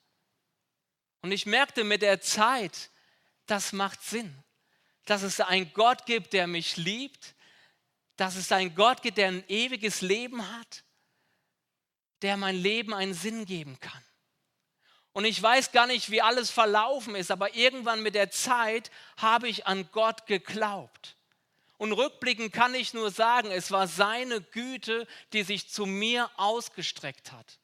Und 1.22 1.32
ich 1.32 1.46
merkte 1.46 1.84
mit 1.84 2.02
der 2.02 2.20
Zeit, 2.20 2.90
das 3.46 3.72
macht 3.72 4.02
Sinn, 4.02 4.36
dass 5.06 5.22
es 5.22 5.40
einen 5.40 5.72
Gott 5.72 6.04
gibt, 6.04 6.34
der 6.34 6.46
mich 6.46 6.76
liebt, 6.76 7.34
dass 8.16 8.36
es 8.36 8.52
einen 8.52 8.74
Gott 8.74 9.00
gibt, 9.00 9.16
der 9.16 9.28
ein 9.28 9.48
ewiges 9.48 10.02
Leben 10.02 10.46
hat 10.56 10.83
der 12.24 12.36
mein 12.36 12.56
Leben 12.56 12.94
einen 12.94 13.14
Sinn 13.14 13.44
geben 13.44 13.78
kann. 13.80 14.02
Und 15.12 15.26
ich 15.26 15.40
weiß 15.40 15.70
gar 15.70 15.86
nicht, 15.86 16.10
wie 16.10 16.22
alles 16.22 16.50
verlaufen 16.50 17.14
ist, 17.14 17.30
aber 17.30 17.54
irgendwann 17.54 18.02
mit 18.02 18.16
der 18.16 18.30
Zeit 18.30 18.90
habe 19.16 19.46
ich 19.46 19.66
an 19.66 19.88
Gott 19.92 20.26
geglaubt. 20.26 21.16
Und 21.76 21.92
rückblickend 21.92 22.52
kann 22.52 22.74
ich 22.74 22.94
nur 22.94 23.10
sagen, 23.10 23.50
es 23.50 23.70
war 23.70 23.86
seine 23.86 24.40
Güte, 24.40 25.06
die 25.32 25.42
sich 25.42 25.68
zu 25.68 25.86
mir 25.86 26.30
ausgestreckt 26.36 27.30
hat. 27.30 27.58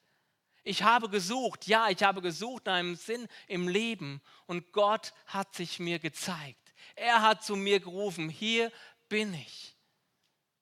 Ich 0.63 0.83
habe 0.83 1.09
gesucht, 1.09 1.67
ja, 1.67 1.89
ich 1.89 2.03
habe 2.03 2.21
gesucht 2.21 2.67
nach 2.67 2.75
einem 2.75 2.97
Sinn 2.97 3.29
im 3.49 3.67
Leben 3.67 4.21
und 4.47 4.73
Gott 4.73 5.15
hat 5.27 5.55
sich 5.55 5.79
mir 5.79 5.99
gezeigt. 5.99 6.75
Er 6.97 7.23
hat 7.23 7.43
zu 7.43 7.57
mir 7.57 7.81
gerufen, 7.81 8.29
hier 8.29 8.71
bin 9.09 9.33
ich. 9.33 9.75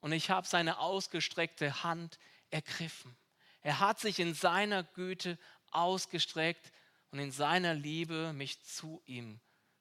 Und 0.01 0.13
ich 0.13 0.31
habe 0.31 0.47
seine 0.47 0.79
ausgestreckte 0.79 1.83
Hand 1.83 2.19
ergriffen. 2.51 3.17
Er 3.69 3.81
hat 3.81 4.01
sich 4.01 4.19
in 4.19 4.33
seiner 4.33 4.83
Güte 4.83 5.39
ausgestreckt 5.73 6.73
und 7.11 7.19
in 7.19 7.31
seiner 7.31 7.75
Liebe 7.75 8.33
mich 8.33 8.65
zu 8.65 9.03
ihm 9.05 9.41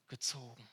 gezogen. 0.10 0.68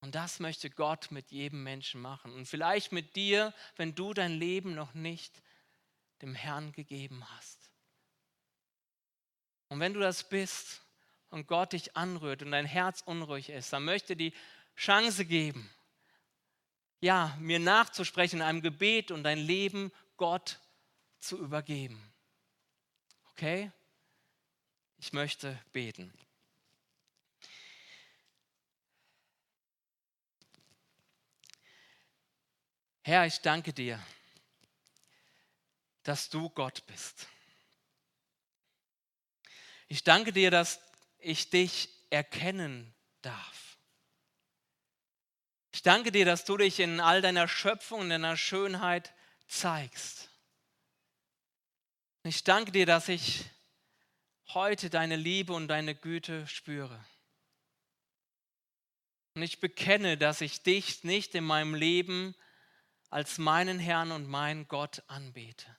Und 0.00 0.14
das 0.14 0.40
möchte 0.40 0.70
Gott 0.70 1.10
mit 1.10 1.30
jedem 1.30 1.62
Menschen 1.62 2.00
machen. 2.00 2.32
Und 2.32 2.46
vielleicht 2.46 2.90
mit 2.90 3.16
dir, 3.16 3.52
wenn 3.76 3.94
du 3.94 4.14
dein 4.14 4.32
Leben 4.32 4.74
noch 4.74 4.94
nicht 4.94 5.42
dem 6.22 6.34
Herrn 6.34 6.72
gegeben 6.72 7.22
hast. 7.36 7.70
Und 9.68 9.78
wenn 9.80 9.92
du 9.92 10.00
das 10.00 10.26
bist 10.26 10.80
und 11.28 11.48
Gott 11.48 11.74
dich 11.74 11.98
anrührt 11.98 12.42
und 12.42 12.52
dein 12.52 12.64
Herz 12.64 13.02
unruhig 13.04 13.50
ist, 13.50 13.74
dann 13.74 13.84
möchte 13.84 14.16
die 14.16 14.32
Chance 14.74 15.26
geben, 15.26 15.68
ja, 17.02 17.36
mir 17.38 17.58
nachzusprechen 17.58 18.36
in 18.36 18.46
einem 18.46 18.62
Gebet 18.62 19.10
und 19.10 19.22
dein 19.22 19.38
Leben 19.38 19.92
Gott 20.20 20.60
zu 21.18 21.38
übergeben. 21.38 22.12
Okay? 23.30 23.72
Ich 24.98 25.14
möchte 25.14 25.58
beten. 25.72 26.12
Herr, 33.00 33.24
ich 33.24 33.40
danke 33.40 33.72
dir, 33.72 33.98
dass 36.02 36.28
du 36.28 36.50
Gott 36.50 36.84
bist. 36.86 37.26
Ich 39.88 40.04
danke 40.04 40.34
dir, 40.34 40.50
dass 40.50 40.82
ich 41.18 41.48
dich 41.48 41.88
erkennen 42.10 42.94
darf. 43.22 43.78
Ich 45.72 45.80
danke 45.80 46.12
dir, 46.12 46.26
dass 46.26 46.44
du 46.44 46.58
dich 46.58 46.78
in 46.78 47.00
all 47.00 47.22
deiner 47.22 47.48
Schöpfung, 47.48 48.02
in 48.02 48.10
deiner 48.10 48.36
Schönheit 48.36 49.14
zeigst. 49.50 50.30
Ich 52.22 52.44
danke 52.44 52.72
dir, 52.72 52.86
dass 52.86 53.08
ich 53.08 53.44
heute 54.48 54.90
deine 54.90 55.16
Liebe 55.16 55.52
und 55.52 55.68
deine 55.68 55.94
Güte 55.94 56.46
spüre. 56.46 57.04
Und 59.34 59.42
ich 59.42 59.60
bekenne, 59.60 60.16
dass 60.18 60.40
ich 60.40 60.62
dich 60.62 61.04
nicht 61.04 61.34
in 61.34 61.44
meinem 61.44 61.74
Leben 61.74 62.34
als 63.08 63.38
meinen 63.38 63.78
Herrn 63.78 64.12
und 64.12 64.28
meinen 64.28 64.68
Gott 64.68 65.02
anbete. 65.06 65.76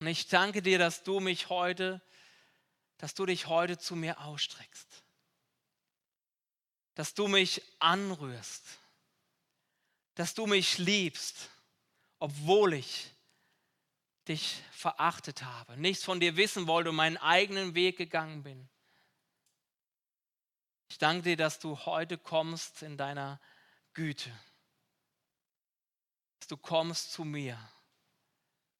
Und 0.00 0.08
ich 0.08 0.28
danke 0.28 0.62
dir, 0.62 0.78
dass 0.78 1.04
du 1.04 1.20
mich 1.20 1.48
heute, 1.48 2.02
dass 2.96 3.14
du 3.14 3.26
dich 3.26 3.46
heute 3.46 3.78
zu 3.78 3.96
mir 3.96 4.20
ausstreckst. 4.20 5.04
Dass 6.94 7.14
du 7.14 7.28
mich 7.28 7.62
anrührst. 7.78 8.79
Dass 10.20 10.34
du 10.34 10.46
mich 10.46 10.76
liebst, 10.76 11.48
obwohl 12.18 12.74
ich 12.74 13.10
dich 14.28 14.62
verachtet 14.70 15.44
habe, 15.44 15.78
nichts 15.78 16.04
von 16.04 16.20
dir 16.20 16.36
wissen 16.36 16.66
wollte 16.66 16.90
und 16.90 16.96
meinen 16.96 17.16
eigenen 17.16 17.74
Weg 17.74 17.96
gegangen 17.96 18.42
bin. 18.42 18.68
Ich 20.90 20.98
danke 20.98 21.22
dir, 21.22 21.38
dass 21.38 21.58
du 21.58 21.86
heute 21.86 22.18
kommst 22.18 22.82
in 22.82 22.98
deiner 22.98 23.40
Güte, 23.94 24.30
dass 26.38 26.48
du 26.48 26.58
kommst 26.58 27.12
zu 27.12 27.24
mir, 27.24 27.58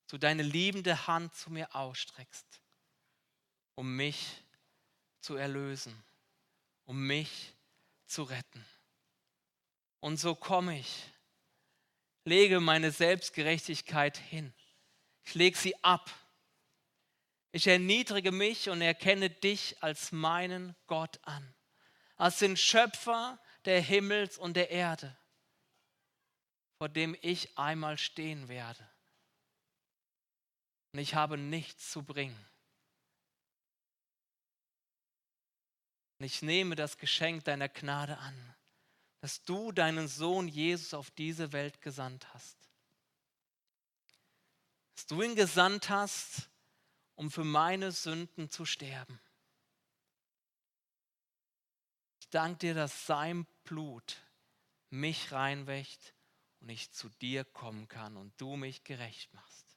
du 0.08 0.18
deine 0.18 0.42
liebende 0.42 1.06
Hand 1.06 1.34
zu 1.34 1.50
mir 1.50 1.74
ausstreckst, 1.74 2.60
um 3.76 3.96
mich 3.96 4.44
zu 5.22 5.36
erlösen, 5.36 6.04
um 6.84 7.06
mich 7.06 7.56
zu 8.04 8.24
retten. 8.24 8.62
Und 10.00 10.18
so 10.18 10.34
komme 10.34 10.78
ich, 10.78 11.14
lege 12.24 12.60
meine 12.60 12.90
Selbstgerechtigkeit 12.90 14.16
hin 14.16 14.52
ich 15.30 15.34
lege 15.34 15.56
sie 15.56 15.84
ab. 15.84 16.10
Ich 17.52 17.68
erniedrige 17.68 18.32
mich 18.32 18.68
und 18.68 18.80
erkenne 18.80 19.30
dich 19.30 19.80
als 19.80 20.10
meinen 20.10 20.74
Gott 20.88 21.20
an, 21.22 21.54
als 22.16 22.38
den 22.38 22.56
Schöpfer 22.56 23.40
der 23.64 23.80
Himmels 23.80 24.38
und 24.38 24.54
der 24.54 24.70
Erde, 24.70 25.16
vor 26.78 26.88
dem 26.88 27.16
ich 27.22 27.56
einmal 27.56 27.96
stehen 27.96 28.48
werde. 28.48 28.88
Und 30.92 30.98
ich 30.98 31.14
habe 31.14 31.36
nichts 31.36 31.90
zu 31.90 32.02
bringen. 32.02 32.46
Und 36.18 36.26
ich 36.26 36.42
nehme 36.42 36.74
das 36.74 36.98
Geschenk 36.98 37.44
deiner 37.44 37.68
Gnade 37.68 38.18
an, 38.18 38.56
dass 39.20 39.42
du 39.42 39.72
deinen 39.72 40.08
Sohn 40.08 40.48
Jesus 40.48 40.94
auf 40.94 41.10
diese 41.10 41.52
Welt 41.52 41.80
gesandt 41.82 42.32
hast 42.34 42.60
dass 45.00 45.06
du 45.06 45.22
ihn 45.22 45.34
gesandt 45.34 45.88
hast, 45.88 46.50
um 47.14 47.30
für 47.30 47.42
meine 47.42 47.90
Sünden 47.90 48.50
zu 48.50 48.66
sterben. 48.66 49.18
Ich 52.20 52.28
danke 52.28 52.58
dir, 52.58 52.74
dass 52.74 53.06
sein 53.06 53.46
Blut 53.64 54.20
mich 54.90 55.32
reinwächt 55.32 56.14
und 56.60 56.68
ich 56.68 56.92
zu 56.92 57.08
dir 57.08 57.46
kommen 57.46 57.88
kann 57.88 58.18
und 58.18 58.38
du 58.38 58.56
mich 58.56 58.84
gerecht 58.84 59.32
machst. 59.32 59.74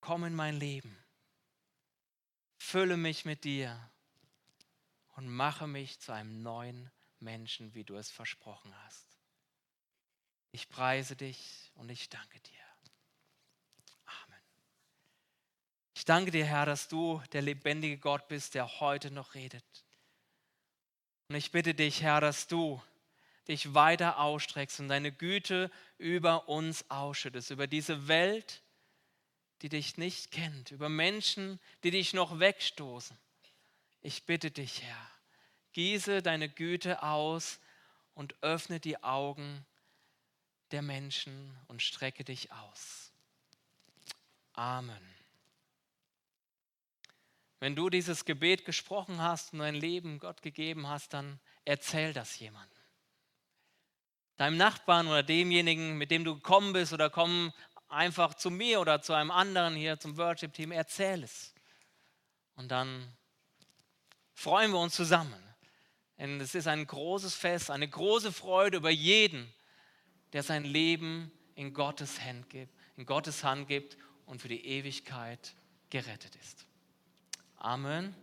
Komm 0.00 0.24
in 0.24 0.34
mein 0.34 0.58
Leben, 0.58 0.98
fülle 2.58 2.96
mich 2.96 3.24
mit 3.24 3.44
dir 3.44 3.88
und 5.14 5.28
mache 5.28 5.68
mich 5.68 6.00
zu 6.00 6.10
einem 6.10 6.42
neuen 6.42 6.90
Menschen, 7.20 7.74
wie 7.74 7.84
du 7.84 7.96
es 7.96 8.10
versprochen 8.10 8.74
hast. 8.84 9.06
Ich 10.52 10.68
preise 10.68 11.16
dich 11.16 11.70
und 11.74 11.90
ich 11.90 12.08
danke 12.08 12.40
dir. 12.40 12.66
Ich 15.96 16.04
danke 16.04 16.30
dir, 16.30 16.44
Herr, 16.44 16.66
dass 16.66 16.88
du 16.88 17.22
der 17.32 17.40
lebendige 17.40 17.96
Gott 17.96 18.28
bist, 18.28 18.54
der 18.54 18.80
heute 18.80 19.10
noch 19.10 19.34
redet. 19.34 19.64
Und 21.28 21.36
ich 21.36 21.50
bitte 21.50 21.74
dich, 21.74 22.02
Herr, 22.02 22.20
dass 22.20 22.46
du 22.48 22.82
dich 23.48 23.72
weiter 23.72 24.18
ausstreckst 24.18 24.78
und 24.80 24.88
deine 24.88 25.10
Güte 25.10 25.70
über 25.96 26.50
uns 26.50 26.88
ausschüttest, 26.90 27.50
über 27.50 27.66
diese 27.66 28.08
Welt, 28.08 28.62
die 29.62 29.70
dich 29.70 29.96
nicht 29.96 30.30
kennt, 30.30 30.70
über 30.70 30.90
Menschen, 30.90 31.58
die 31.82 31.90
dich 31.90 32.12
noch 32.12 32.38
wegstoßen. 32.38 33.16
Ich 34.02 34.26
bitte 34.26 34.50
dich, 34.50 34.82
Herr, 34.82 35.10
gieße 35.76 36.22
deine 36.22 36.48
Güte 36.48 37.02
aus 37.02 37.60
und 38.14 38.34
öffne 38.42 38.80
die 38.80 39.04
Augen 39.04 39.66
der 40.70 40.80
Menschen 40.80 41.54
und 41.68 41.82
strecke 41.82 42.24
dich 42.24 42.50
aus. 42.50 43.12
Amen. 44.54 45.14
Wenn 47.60 47.76
du 47.76 47.90
dieses 47.90 48.24
Gebet 48.24 48.64
gesprochen 48.64 49.20
hast 49.20 49.52
und 49.52 49.58
dein 49.58 49.74
Leben 49.74 50.18
Gott 50.18 50.40
gegeben 50.40 50.88
hast, 50.88 51.12
dann 51.12 51.38
erzähl 51.66 52.14
das 52.14 52.38
jemandem. 52.38 52.82
Deinem 54.38 54.56
Nachbarn 54.56 55.08
oder 55.08 55.22
demjenigen, 55.22 55.98
mit 55.98 56.10
dem 56.10 56.24
du 56.24 56.36
gekommen 56.36 56.72
bist 56.72 56.94
oder 56.94 57.10
komm 57.10 57.52
einfach 57.88 58.32
zu 58.32 58.50
mir 58.50 58.80
oder 58.80 59.02
zu 59.02 59.12
einem 59.12 59.30
anderen 59.30 59.74
hier 59.74 60.00
zum 60.00 60.16
Worship-Team, 60.16 60.72
erzähl 60.72 61.22
es. 61.22 61.54
Und 62.54 62.68
dann 62.68 63.14
freuen 64.32 64.72
wir 64.72 64.78
uns 64.78 64.94
zusammen. 64.94 65.45
Denn 66.18 66.40
es 66.40 66.54
ist 66.54 66.66
ein 66.66 66.86
großes 66.86 67.34
Fest, 67.34 67.70
eine 67.70 67.88
große 67.88 68.32
Freude 68.32 68.78
über 68.78 68.90
jeden, 68.90 69.52
der 70.32 70.42
sein 70.42 70.64
Leben 70.64 71.30
in 71.54 71.72
Gottes 71.74 72.20
Hand 72.20 72.48
gibt, 72.50 72.72
in 72.96 73.06
Gottes 73.06 73.44
Hand 73.44 73.68
gibt 73.68 73.96
und 74.24 74.40
für 74.40 74.48
die 74.48 74.64
Ewigkeit 74.66 75.54
gerettet 75.90 76.36
ist. 76.36 76.66
Amen. 77.58 78.14